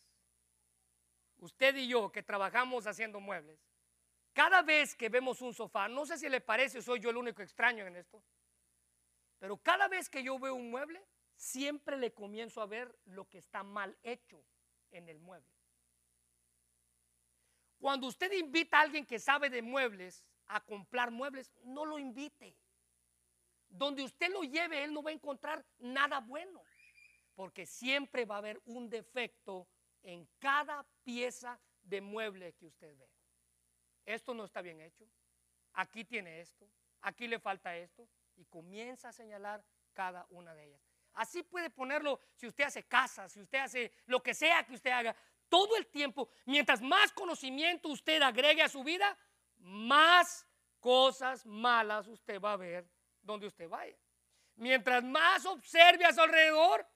usted 1.37 1.75
y 1.75 1.87
yo 1.87 2.11
que 2.11 2.21
trabajamos 2.21 2.85
haciendo 2.85 3.19
muebles, 3.19 3.59
cada 4.33 4.61
vez 4.61 4.95
que 4.95 5.09
vemos 5.09 5.41
un 5.41 5.53
sofá, 5.53 5.87
no 5.87 6.05
sé 6.05 6.17
si 6.17 6.29
le 6.29 6.41
parece, 6.41 6.81
soy 6.81 6.99
yo 6.99 7.09
el 7.09 7.17
único 7.17 7.41
extraño 7.41 7.87
en 7.87 7.95
esto, 7.95 8.21
pero 9.39 9.57
cada 9.57 9.87
vez 9.87 10.09
que 10.09 10.21
yo 10.21 10.37
veo 10.37 10.53
un 10.53 10.69
mueble, 10.69 11.03
siempre 11.35 11.97
le 11.97 12.13
comienzo 12.13 12.61
a 12.61 12.67
ver 12.67 12.93
lo 13.05 13.27
que 13.27 13.39
está 13.39 13.63
mal 13.63 13.97
hecho 14.03 14.43
en 14.91 15.09
el 15.09 15.19
mueble. 15.19 15.58
Cuando 17.79 18.07
usted 18.07 18.31
invita 18.33 18.77
a 18.77 18.81
alguien 18.81 19.05
que 19.05 19.19
sabe 19.19 19.49
de 19.49 19.61
muebles 19.61 20.23
a 20.47 20.59
comprar 20.59 21.11
muebles, 21.11 21.51
no 21.63 21.85
lo 21.85 21.97
invite. 21.97 22.55
Donde 23.69 24.03
usted 24.03 24.29
lo 24.29 24.41
lleve, 24.41 24.83
él 24.83 24.93
no 24.93 25.01
va 25.01 25.11
a 25.11 25.13
encontrar 25.13 25.65
nada 25.77 26.19
bueno, 26.19 26.61
porque 27.35 27.65
siempre 27.65 28.25
va 28.25 28.35
a 28.35 28.39
haber 28.39 28.61
un 28.65 28.89
defecto 28.89 29.67
en 30.01 30.27
cada 30.39 30.85
pieza 31.03 31.59
de 31.83 32.01
mueble 32.01 32.53
que 32.53 32.65
usted 32.65 32.97
ve. 32.97 33.09
Esto 34.05 34.33
no 34.33 34.45
está 34.45 34.61
bien 34.61 34.81
hecho, 34.81 35.05
aquí 35.73 36.03
tiene 36.03 36.41
esto, 36.41 36.67
aquí 37.01 37.27
le 37.27 37.39
falta 37.39 37.77
esto, 37.77 38.09
y 38.35 38.45
comienza 38.45 39.09
a 39.09 39.13
señalar 39.13 39.63
cada 39.93 40.25
una 40.29 40.53
de 40.55 40.65
ellas. 40.65 40.81
Así 41.13 41.43
puede 41.43 41.69
ponerlo 41.69 42.19
si 42.35 42.47
usted 42.47 42.63
hace 42.63 42.87
casa, 42.87 43.27
si 43.29 43.41
usted 43.41 43.59
hace 43.59 43.91
lo 44.05 44.23
que 44.23 44.33
sea 44.33 44.65
que 44.65 44.73
usted 44.73 44.91
haga, 44.91 45.15
todo 45.49 45.75
el 45.75 45.87
tiempo, 45.87 46.29
mientras 46.45 46.81
más 46.81 47.11
conocimiento 47.11 47.89
usted 47.89 48.21
agregue 48.21 48.61
a 48.61 48.69
su 48.69 48.83
vida, 48.83 49.17
más 49.57 50.47
cosas 50.79 51.45
malas 51.45 52.07
usted 52.07 52.39
va 52.39 52.53
a 52.53 52.57
ver 52.57 52.89
donde 53.21 53.47
usted 53.47 53.67
vaya. 53.67 53.97
Mientras 54.55 55.03
más 55.03 55.45
observe 55.45 56.05
a 56.05 56.13
su 56.13 56.21
alrededor, 56.21 56.87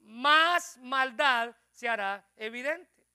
más 0.00 0.78
maldad 0.78 1.54
se 1.70 1.88
hará 1.88 2.26
evidente. 2.36 3.06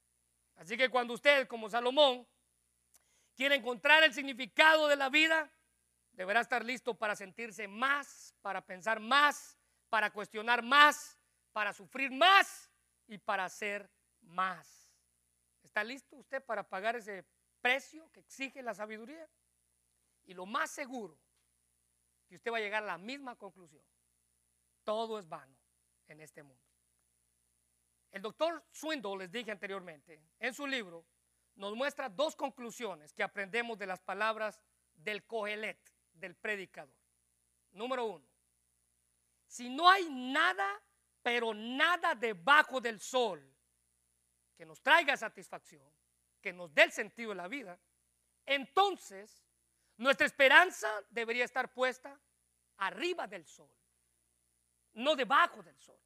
Así 0.56 0.78
que 0.78 0.90
cuando 0.90 1.14
usted, 1.14 1.48
como 1.48 1.70
Salomón, 1.70 2.28
quiere 3.36 3.56
encontrar 3.56 4.04
el 4.04 4.14
significado 4.14 4.88
de 4.88 4.96
la 4.96 5.10
vida, 5.10 5.52
deberá 6.12 6.42
estar 6.42 6.64
listo 6.64 6.94
para 6.94 7.16
sentirse 7.16 7.68
más, 7.68 8.36
para 8.42 8.62
pensar 8.62 9.00
más, 9.00 9.58
para 9.90 10.12
cuestionar 10.12 10.62
más, 10.62 11.18
para 11.52 11.74
sufrir 11.74 12.12
más 12.12 12.70
y 13.08 13.18
para 13.18 13.46
hacer 13.46 13.90
más. 14.22 14.81
¿Está 15.72 15.86
listo 15.86 16.18
usted 16.18 16.44
para 16.44 16.68
pagar 16.68 16.98
ese 16.98 17.24
precio 17.62 18.12
que 18.12 18.20
exige 18.20 18.62
la 18.62 18.74
sabiduría? 18.74 19.26
Y 20.26 20.34
lo 20.34 20.46
más 20.46 20.70
seguro, 20.70 21.18
que 22.28 22.36
usted 22.36 22.52
va 22.52 22.58
a 22.58 22.60
llegar 22.60 22.84
a 22.84 22.88
la 22.88 22.98
misma 22.98 23.38
conclusión. 23.38 23.82
Todo 24.84 25.18
es 25.18 25.30
vano 25.30 25.56
en 26.10 26.20
este 26.20 26.44
mundo. 26.44 26.62
El 28.12 28.22
doctor 28.22 28.62
Swindle, 28.70 29.20
les 29.20 29.32
dije 29.32 29.50
anteriormente, 29.50 30.22
en 30.40 30.54
su 30.54 30.68
libro, 30.68 31.06
nos 31.56 31.74
muestra 31.74 32.10
dos 32.10 32.36
conclusiones 32.36 33.14
que 33.14 33.24
aprendemos 33.24 33.80
de 33.80 33.88
las 33.88 34.02
palabras 34.02 34.60
del 34.94 35.26
Cogelet, 35.26 35.80
del 36.12 36.36
predicador. 36.36 37.00
Número 37.72 38.04
uno, 38.08 38.28
si 39.48 39.70
no 39.70 39.90
hay 39.90 40.10
nada, 40.10 40.84
pero 41.22 41.54
nada 41.54 42.14
debajo 42.14 42.82
del 42.82 43.00
sol 43.00 43.56
que 44.56 44.66
nos 44.66 44.82
traiga 44.82 45.18
satisfacción, 45.18 45.88
que 46.42 46.54
nos 46.54 46.74
dé 46.74 46.84
el 46.84 46.92
sentido 46.92 47.30
de 47.30 47.36
la 47.36 47.48
vida, 47.48 47.80
entonces 48.46 49.44
nuestra 49.98 50.26
esperanza 50.26 50.90
debería 51.10 51.46
estar 51.46 51.74
puesta 51.74 52.20
arriba 52.78 53.28
del 53.28 53.46
sol, 53.46 53.70
no 54.94 55.16
debajo 55.16 55.62
del 55.62 55.78
sol. 55.80 56.00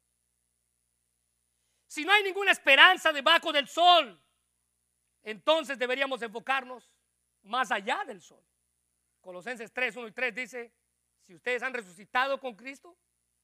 Si 1.86 2.04
no 2.04 2.12
hay 2.12 2.22
ninguna 2.22 2.50
esperanza 2.50 3.12
debajo 3.12 3.52
del 3.52 3.68
sol, 3.68 4.20
entonces 5.22 5.78
deberíamos 5.78 6.20
enfocarnos 6.22 6.92
más 7.42 7.70
allá 7.70 8.04
del 8.04 8.20
sol. 8.20 8.44
Colosenses 9.20 9.72
3, 9.72 9.96
1 9.96 10.08
y 10.08 10.12
3 10.12 10.34
dice, 10.34 10.72
si 11.22 11.34
ustedes 11.34 11.62
han 11.62 11.74
resucitado 11.74 12.38
con 12.38 12.54
Cristo, 12.54 12.96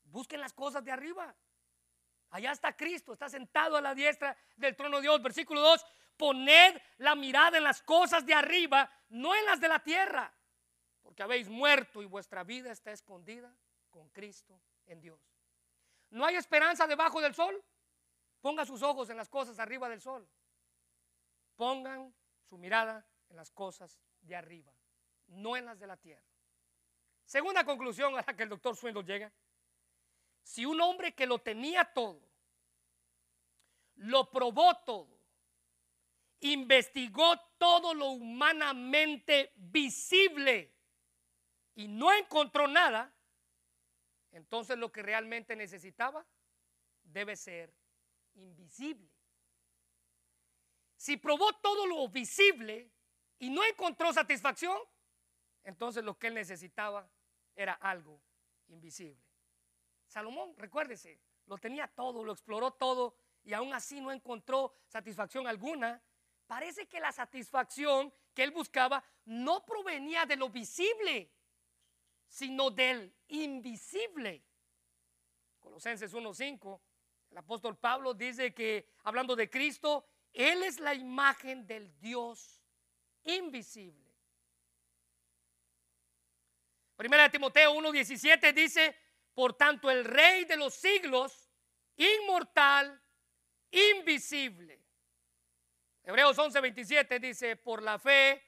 busquen 0.05 0.41
las 0.41 0.53
cosas 0.53 0.85
de 0.85 0.93
arriba. 0.93 1.35
Allá 2.33 2.53
está 2.53 2.75
Cristo, 2.75 3.13
está 3.13 3.29
sentado 3.29 3.77
a 3.77 3.81
la 3.81 3.95
diestra 3.95 4.37
del 4.57 4.75
trono 4.75 4.97
de 4.97 5.03
Dios. 5.03 5.23
Versículo 5.23 5.61
2, 5.61 5.85
poned 6.17 6.81
la 6.97 7.15
mirada 7.15 7.59
en 7.59 7.65
las 7.65 7.83
cosas 7.83 8.25
de 8.25 8.33
arriba, 8.33 8.91
no 9.11 9.35
en 9.35 9.45
las 9.45 9.61
de 9.61 9.69
la 9.69 9.81
tierra, 9.81 10.33
porque 11.03 11.23
habéis 11.23 11.51
muerto 11.51 12.03
y 12.03 12.07
vuestra 12.07 12.43
vida 12.43 12.73
está 12.73 12.91
escondida 12.91 13.55
con 13.91 14.09
Cristo 14.09 14.59
en 14.87 15.01
Dios. 15.03 15.21
¿No 16.09 16.25
hay 16.25 16.37
esperanza 16.37 16.87
debajo 16.87 17.21
del 17.21 17.35
sol? 17.35 17.63
Ponga 18.41 18.65
sus 18.65 18.83
ojos 18.83 19.11
en 19.11 19.19
las 19.19 19.29
cosas 19.29 19.59
arriba 19.59 19.91
del 19.91 20.01
sol. 20.01 20.27
Pongan 21.55 22.15
su 22.49 22.57
mirada 22.57 23.07
en 23.29 23.37
las 23.37 23.51
cosas 23.51 24.01
de 24.23 24.37
arriba, 24.37 24.73
no 25.27 25.55
en 25.55 25.67
las 25.67 25.79
de 25.79 25.87
la 25.87 25.99
tierra. 25.99 26.27
Segunda 27.27 27.63
conclusión 27.63 28.15
a 28.15 28.25
la 28.27 28.35
que 28.35 28.43
el 28.43 28.49
doctor 28.49 28.75
Swindle 28.75 29.05
llega. 29.05 29.31
Si 30.43 30.67
un 30.67 30.81
hombre 30.81 31.15
que 31.15 31.27
lo 31.27 31.39
tenía 31.39 31.85
todo, 31.85 32.21
lo 33.97 34.31
probó 34.31 34.77
todo, 34.85 35.19
investigó 36.41 37.39
todo 37.59 37.95
lo 37.95 38.11
humanamente 38.11 39.53
visible 39.57 40.73
y 41.75 41.89
no 41.89 42.13
encontró 42.13 42.67
nada, 42.67 43.15
entonces 44.33 44.77
lo 44.77 44.91
que 44.91 45.03
realmente 45.03 45.55
necesitaba 45.55 46.27
debe 47.05 47.37
ser 47.37 47.73
invisible. 48.35 49.09
Si 50.97 51.17
probó 51.17 51.53
todo 51.57 51.87
lo 51.87 52.09
visible 52.09 52.91
y 53.39 53.51
no 53.51 53.65
encontró 53.65 54.13
satisfacción, 54.13 54.79
entonces 55.65 56.03
lo 56.05 56.19
que 56.19 56.29
él 56.29 56.35
necesitaba 56.35 57.09
era 57.55 57.75
algo 57.75 58.21
invisible. 58.69 59.32
Salomón, 60.13 60.55
recuérdese, 60.59 61.19
lo 61.47 61.57
tenía 61.57 61.89
todo, 61.89 62.23
lo 62.23 62.33
exploró 62.33 62.73
todo 62.73 63.17
y 63.45 63.55
aún 63.55 63.73
así 63.73 63.99
no 63.99 64.13
encontró 64.13 64.75
satisfacción 64.87 65.47
alguna. 65.47 66.03
Parece 66.47 66.87
que 66.87 67.01
la 67.01 67.13
satisfacción 67.13 68.13
que 68.35 68.45
él 68.45 68.51
buscaba 68.51 69.03
no 69.25 69.65
provenía 69.65 70.27
de 70.27 70.37
lo 70.37 70.51
visible, 70.51 71.33
sino 72.27 72.71
del 72.71 73.15
invisible. 73.29 74.45
Colosenses 75.59 76.13
1.5, 76.13 76.81
el 77.31 77.39
apóstol 77.39 77.79
Pablo 77.79 78.13
dice 78.13 78.53
que 78.53 78.91
hablando 79.05 79.35
de 79.35 79.49
Cristo, 79.49 80.07
él 80.35 80.63
es 80.63 80.79
la 80.79 80.95
imagen 80.95 81.67
del 81.67 81.99
Dios 81.99 82.63
invisible. 83.25 84.13
Primera 86.97 87.23
de 87.23 87.31
Timoteo 87.31 87.75
1:17 87.75 88.53
dice, 88.53 89.02
por 89.35 89.55
tanto 89.55 89.91
el 89.91 90.05
rey 90.05 90.45
de 90.45 90.57
los 90.57 90.75
siglos, 90.75 91.51
inmortal, 91.97 93.01
invisible. 93.71 94.83
Hebreos 96.05 96.37
11:27 96.37 97.21
dice, 97.21 97.57
por 97.57 97.83
la 97.83 97.99
fe 97.99 98.43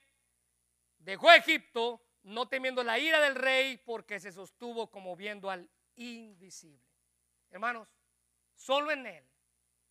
dejó 0.98 1.30
Egipto, 1.32 2.02
no 2.24 2.48
temiendo 2.48 2.82
la 2.82 2.98
ira 2.98 3.20
del 3.20 3.34
rey, 3.34 3.76
porque 3.78 4.18
se 4.18 4.32
sostuvo 4.32 4.90
como 4.90 5.14
viendo 5.14 5.50
al 5.50 5.70
invisible. 5.96 6.82
Hermanos, 7.50 7.88
solo 8.54 8.90
en 8.90 9.06
Él 9.06 9.26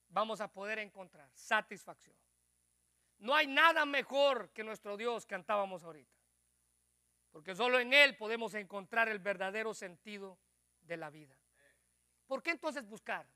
vamos 0.10 0.42
a 0.42 0.52
poder 0.52 0.80
encontrar 0.80 1.30
satisfacción. 1.34 2.16
No 3.20 3.34
hay 3.36 3.48
nada 3.48 3.86
mejor 3.86 4.52
que 4.52 4.64
nuestro 4.64 4.98
Dios 4.98 5.26
cantábamos 5.26 5.84
ahorita. 5.84 6.12
Porque 7.32 7.56
solo 7.56 7.80
en 7.80 7.94
Él 7.94 8.18
podemos 8.18 8.54
encontrar 8.54 9.08
el 9.08 9.20
verdadero 9.20 9.74
sentido 9.74 10.38
de 10.84 10.98
la 10.98 11.10
vida. 11.10 11.38
¿Por 12.28 12.42
qué 12.42 12.52
entonces 12.52 12.88
buscar 12.88 13.28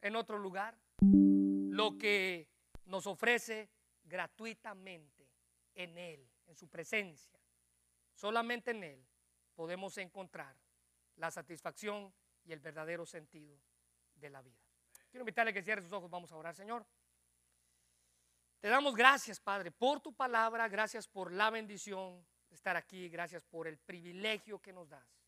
en 0.00 0.16
otro 0.16 0.38
lugar 0.38 0.76
lo 1.00 1.96
que 1.96 2.48
nos 2.86 3.06
ofrece 3.06 3.70
gratuitamente 4.02 5.28
en 5.74 5.96
Él, 5.98 6.28
en 6.46 6.54
su 6.54 6.68
presencia? 6.68 7.38
Solamente 8.12 8.72
en 8.72 8.84
Él 8.84 9.06
podemos 9.54 9.96
encontrar 9.98 10.56
la 11.16 11.30
satisfacción 11.30 12.12
y 12.44 12.52
el 12.52 12.60
verdadero 12.60 13.06
sentido 13.06 13.58
de 14.14 14.30
la 14.30 14.42
vida. 14.42 14.62
Quiero 15.10 15.22
invitarle 15.22 15.50
a 15.50 15.54
que 15.54 15.62
cierre 15.62 15.82
sus 15.82 15.92
ojos. 15.92 16.10
Vamos 16.10 16.32
a 16.32 16.36
orar, 16.36 16.54
Señor. 16.54 16.84
Te 18.60 18.68
damos 18.68 18.94
gracias, 18.94 19.40
Padre, 19.40 19.70
por 19.70 20.00
tu 20.00 20.14
palabra. 20.14 20.68
Gracias 20.68 21.06
por 21.06 21.32
la 21.32 21.50
bendición 21.50 22.26
de 22.48 22.56
estar 22.56 22.76
aquí. 22.76 23.08
Gracias 23.08 23.44
por 23.44 23.68
el 23.68 23.78
privilegio 23.78 24.60
que 24.60 24.72
nos 24.72 24.88
das 24.88 25.23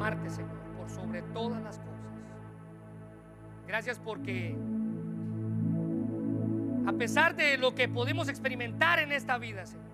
amarte, 0.00 0.30
Señor, 0.30 0.56
por 0.78 0.88
sobre 0.88 1.20
todas 1.20 1.62
las 1.62 1.78
cosas. 1.78 1.90
Gracias 3.66 3.98
porque 3.98 4.56
a 6.86 6.92
pesar 6.92 7.36
de 7.36 7.58
lo 7.58 7.74
que 7.74 7.86
podemos 7.86 8.28
experimentar 8.28 8.98
en 8.98 9.12
esta 9.12 9.36
vida, 9.38 9.66
Señor, 9.66 9.90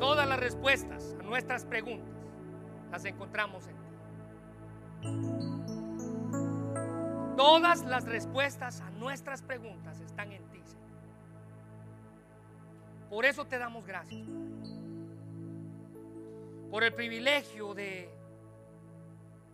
Todas 0.00 0.28
las 0.28 0.38
respuestas 0.38 1.16
a 1.18 1.22
nuestras 1.22 1.64
preguntas 1.64 2.12
las 2.90 3.04
encontramos 3.06 3.66
en 3.68 3.76
ti. 3.76 3.82
Todas 7.36 7.84
las 7.84 8.04
respuestas 8.04 8.82
a 8.82 8.90
nuestras 8.90 9.40
preguntas 9.40 10.00
están 10.00 10.32
en 10.32 10.42
ti. 10.50 10.53
Por 13.14 13.24
eso 13.24 13.44
te 13.44 13.58
damos 13.58 13.86
gracias, 13.86 14.26
Por 16.68 16.82
el 16.82 16.92
privilegio 16.92 17.72
de 17.72 18.10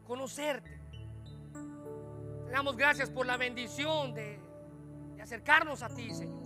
conocerte. 0.06 0.80
Te 2.46 2.52
damos 2.52 2.74
gracias 2.74 3.11
por 3.11 3.26
la 3.26 3.36
bendición 3.36 4.14
de, 4.14 4.40
acercarnos 5.20 5.82
a 5.82 5.90
ti, 5.90 6.11
Señor. 6.14 6.40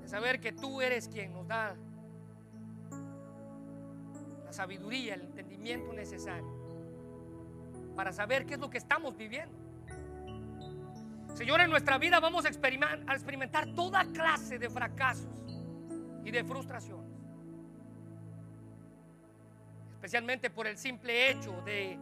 De 0.00 0.06
saber 0.06 0.38
que 0.38 0.52
tú 0.52 0.80
eres 0.80 1.08
quien 1.08 1.32
nos 1.32 1.48
da 1.48 1.74
sabiduría, 4.50 5.14
el 5.14 5.22
entendimiento 5.22 5.92
necesario 5.92 6.54
para 7.96 8.12
saber 8.12 8.46
qué 8.46 8.54
es 8.54 8.60
lo 8.60 8.70
que 8.70 8.78
estamos 8.78 9.16
viviendo. 9.16 9.58
Señor, 11.34 11.60
en 11.62 11.70
nuestra 11.70 11.98
vida 11.98 12.20
vamos 12.20 12.44
a 12.44 12.48
experimentar, 12.48 13.74
toda 13.74 14.04
clase 14.12 14.56
de 14.56 14.70
fracasos 14.70 15.26
y 16.24 16.30
de 16.30 16.44
frustraciones. 16.44 17.12
Especialmente 19.94 20.50
por 20.50 20.66
el 20.66 20.76
simple 20.76 21.30
hecho 21.30 21.62
de 21.62 21.98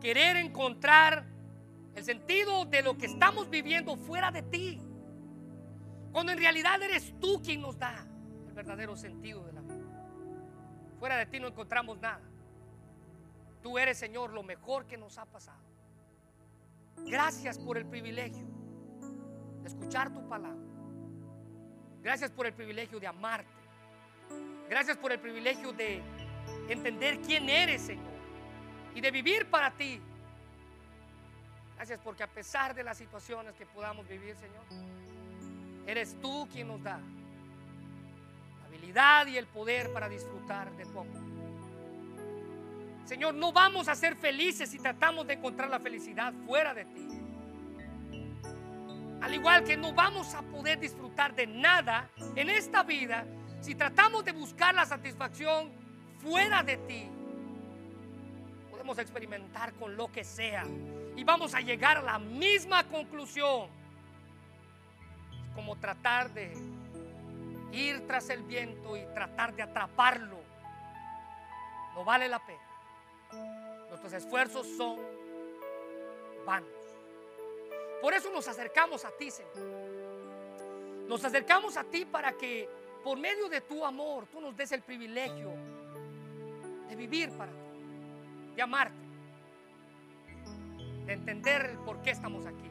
querer 0.00 0.36
encontrar 0.36 1.24
el 1.94 2.04
sentido 2.04 2.64
de 2.64 2.82
lo 2.82 2.96
que 2.96 3.06
estamos 3.06 3.48
viviendo 3.50 3.96
fuera 3.96 4.30
de 4.30 4.42
ti. 4.42 4.80
Cuando 6.12 6.32
en 6.32 6.38
realidad 6.38 6.82
eres 6.82 7.14
tú 7.20 7.40
quien 7.42 7.60
nos 7.60 7.78
da 7.78 8.06
verdadero 8.58 8.96
sentido 8.96 9.44
de 9.44 9.52
la 9.52 9.60
vida. 9.60 9.76
Fuera 10.98 11.16
de 11.16 11.26
ti 11.26 11.38
no 11.38 11.46
encontramos 11.46 11.96
nada. 12.00 12.20
Tú 13.62 13.78
eres, 13.78 13.98
Señor, 13.98 14.32
lo 14.32 14.42
mejor 14.42 14.84
que 14.86 14.96
nos 14.96 15.16
ha 15.16 15.26
pasado. 15.26 15.62
Gracias 17.06 17.56
por 17.56 17.78
el 17.78 17.86
privilegio 17.86 18.44
de 19.62 19.68
escuchar 19.68 20.12
tu 20.12 20.28
palabra. 20.28 20.58
Gracias 22.02 22.32
por 22.32 22.46
el 22.46 22.52
privilegio 22.52 22.98
de 22.98 23.06
amarte. 23.06 23.57
Gracias 24.68 24.96
por 24.96 25.12
el 25.12 25.18
privilegio 25.18 25.72
de 25.72 26.02
entender 26.68 27.20
quién 27.20 27.48
eres, 27.48 27.82
Señor. 27.82 28.06
Y 28.94 29.00
de 29.00 29.10
vivir 29.10 29.46
para 29.46 29.70
ti. 29.70 30.00
Gracias 31.76 32.00
porque 32.02 32.22
a 32.22 32.26
pesar 32.26 32.74
de 32.74 32.82
las 32.82 32.98
situaciones 32.98 33.54
que 33.54 33.64
podamos 33.64 34.06
vivir, 34.08 34.36
Señor, 34.36 34.64
eres 35.86 36.20
tú 36.20 36.48
quien 36.52 36.68
nos 36.68 36.82
da 36.82 36.98
la 38.60 38.66
habilidad 38.66 39.26
y 39.26 39.38
el 39.38 39.46
poder 39.46 39.92
para 39.92 40.08
disfrutar 40.08 40.70
de 40.72 40.84
tu 40.84 41.00
amor. 41.00 41.22
Señor, 43.04 43.34
no 43.34 43.52
vamos 43.52 43.88
a 43.88 43.94
ser 43.94 44.16
felices 44.16 44.68
si 44.68 44.78
tratamos 44.78 45.26
de 45.26 45.34
encontrar 45.34 45.70
la 45.70 45.80
felicidad 45.80 46.34
fuera 46.44 46.74
de 46.74 46.84
ti. 46.84 47.08
Al 49.22 49.34
igual 49.34 49.64
que 49.64 49.76
no 49.76 49.94
vamos 49.94 50.34
a 50.34 50.42
poder 50.42 50.78
disfrutar 50.78 51.34
de 51.34 51.46
nada 51.46 52.10
en 52.36 52.50
esta 52.50 52.82
vida 52.82 53.24
si 53.60 53.74
tratamos 53.74 54.24
de 54.24 54.32
buscar 54.32 54.74
la 54.74 54.86
satisfacción 54.86 55.70
fuera 56.20 56.62
de 56.62 56.76
ti. 56.78 57.08
Podemos 58.70 58.98
experimentar 58.98 59.72
con 59.74 59.96
lo 59.96 60.10
que 60.10 60.24
sea 60.24 60.64
y 61.16 61.24
vamos 61.24 61.54
a 61.54 61.60
llegar 61.60 61.98
a 61.98 62.02
la 62.02 62.18
misma 62.18 62.84
conclusión. 62.84 63.76
como 65.54 65.74
tratar 65.74 66.30
de 66.34 66.56
ir 67.72 68.06
tras 68.06 68.30
el 68.30 68.44
viento 68.44 68.96
y 68.96 69.04
tratar 69.12 69.52
de 69.54 69.62
atraparlo. 69.62 70.38
No 71.96 72.04
vale 72.04 72.28
la 72.28 72.38
pena. 72.38 72.60
Nuestros 73.88 74.12
esfuerzos 74.12 74.68
son 74.76 75.00
vanos. 76.46 76.70
Por 78.00 78.14
eso 78.14 78.30
nos 78.30 78.46
acercamos 78.46 79.04
a 79.04 79.10
ti, 79.10 79.32
Señor. 79.32 79.52
Nos 81.08 81.24
acercamos 81.24 81.76
a 81.76 81.82
ti 81.82 82.04
para 82.04 82.32
que 82.32 82.68
por 83.04 83.18
medio 83.18 83.48
de 83.48 83.60
tu 83.60 83.84
amor 83.84 84.26
tú 84.26 84.40
nos 84.40 84.56
des 84.56 84.72
el 84.72 84.82
privilegio 84.82 85.52
de 86.88 86.96
vivir 86.96 87.30
para 87.30 87.52
ti, 87.52 88.54
de 88.56 88.62
amarte, 88.62 88.96
de 91.06 91.12
entender 91.12 91.76
por 91.84 92.00
qué 92.02 92.10
estamos 92.10 92.46
aquí. 92.46 92.70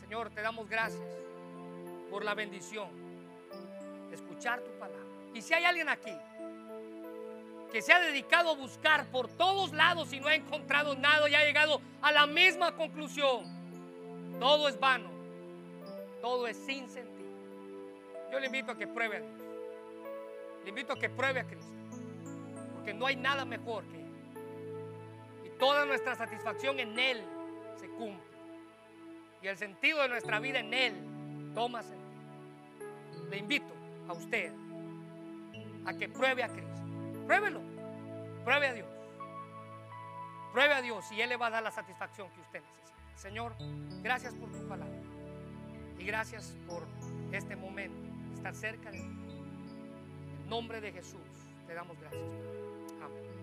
Señor, 0.00 0.30
te 0.30 0.42
damos 0.42 0.68
gracias 0.68 1.02
por 2.10 2.24
la 2.24 2.34
bendición 2.34 2.88
de 4.08 4.16
escuchar 4.16 4.60
tu 4.60 4.70
palabra. 4.72 5.06
Y 5.34 5.42
si 5.42 5.54
hay 5.54 5.64
alguien 5.64 5.88
aquí 5.88 6.16
que 7.70 7.82
se 7.82 7.92
ha 7.92 8.00
dedicado 8.00 8.50
a 8.50 8.54
buscar 8.54 9.06
por 9.06 9.28
todos 9.28 9.72
lados 9.72 10.12
y 10.12 10.20
no 10.20 10.26
ha 10.26 10.34
encontrado 10.34 10.96
nada 10.96 11.28
y 11.28 11.34
ha 11.34 11.44
llegado 11.44 11.80
a 12.02 12.12
la 12.12 12.26
misma 12.26 12.74
conclusión. 12.74 13.44
Todo 14.40 14.68
es 14.68 14.78
vano, 14.78 15.10
todo 16.20 16.46
es 16.46 16.56
sin 16.56 16.88
sentido. 16.88 17.29
Yo 18.30 18.38
le 18.38 18.46
invito 18.46 18.72
a 18.72 18.76
que 18.76 18.86
pruebe 18.86 19.16
a 19.16 19.20
Dios. 19.20 19.40
Le 20.64 20.68
invito 20.68 20.92
a 20.92 20.98
que 20.98 21.08
pruebe 21.08 21.40
a 21.40 21.44
Cristo. 21.44 21.72
Porque 22.74 22.94
no 22.94 23.06
hay 23.06 23.16
nada 23.16 23.44
mejor 23.44 23.84
que 23.84 23.96
Él. 23.96 24.10
Y 25.46 25.58
toda 25.58 25.84
nuestra 25.84 26.14
satisfacción 26.14 26.78
en 26.80 26.98
Él 26.98 27.22
se 27.76 27.88
cumple. 27.88 28.30
Y 29.42 29.48
el 29.48 29.56
sentido 29.56 30.02
de 30.02 30.08
nuestra 30.08 30.38
vida 30.38 30.60
en 30.60 30.74
Él 30.74 31.52
toma 31.54 31.82
sentido. 31.82 32.00
Le 33.30 33.38
invito 33.38 33.72
a 34.08 34.12
usted 34.12 34.52
a 35.86 35.94
que 35.94 36.08
pruebe 36.08 36.42
a 36.42 36.48
Cristo. 36.48 36.82
Pruébelo. 37.26 37.60
Pruebe 38.44 38.68
a 38.68 38.72
Dios. 38.74 38.88
Pruebe 40.52 40.74
a 40.74 40.82
Dios 40.82 41.10
y 41.12 41.20
Él 41.20 41.28
le 41.28 41.36
va 41.36 41.46
a 41.46 41.50
dar 41.50 41.62
la 41.62 41.70
satisfacción 41.70 42.28
que 42.30 42.40
usted 42.40 42.60
necesita. 42.60 43.16
Señor, 43.16 43.54
gracias 44.02 44.34
por 44.34 44.50
tu 44.50 44.66
palabra. 44.66 44.98
Y 45.98 46.04
gracias 46.04 46.56
por 46.66 46.86
este 47.30 47.54
momento, 47.54 48.09
estar 48.40 48.54
cerca 48.54 48.90
de 48.90 48.98
ti. 48.98 49.04
En 49.04 50.48
nombre 50.48 50.80
de 50.80 50.92
Jesús, 50.92 51.20
te 51.66 51.74
damos 51.74 51.98
gracias. 52.00 52.22
Amén. 53.02 53.39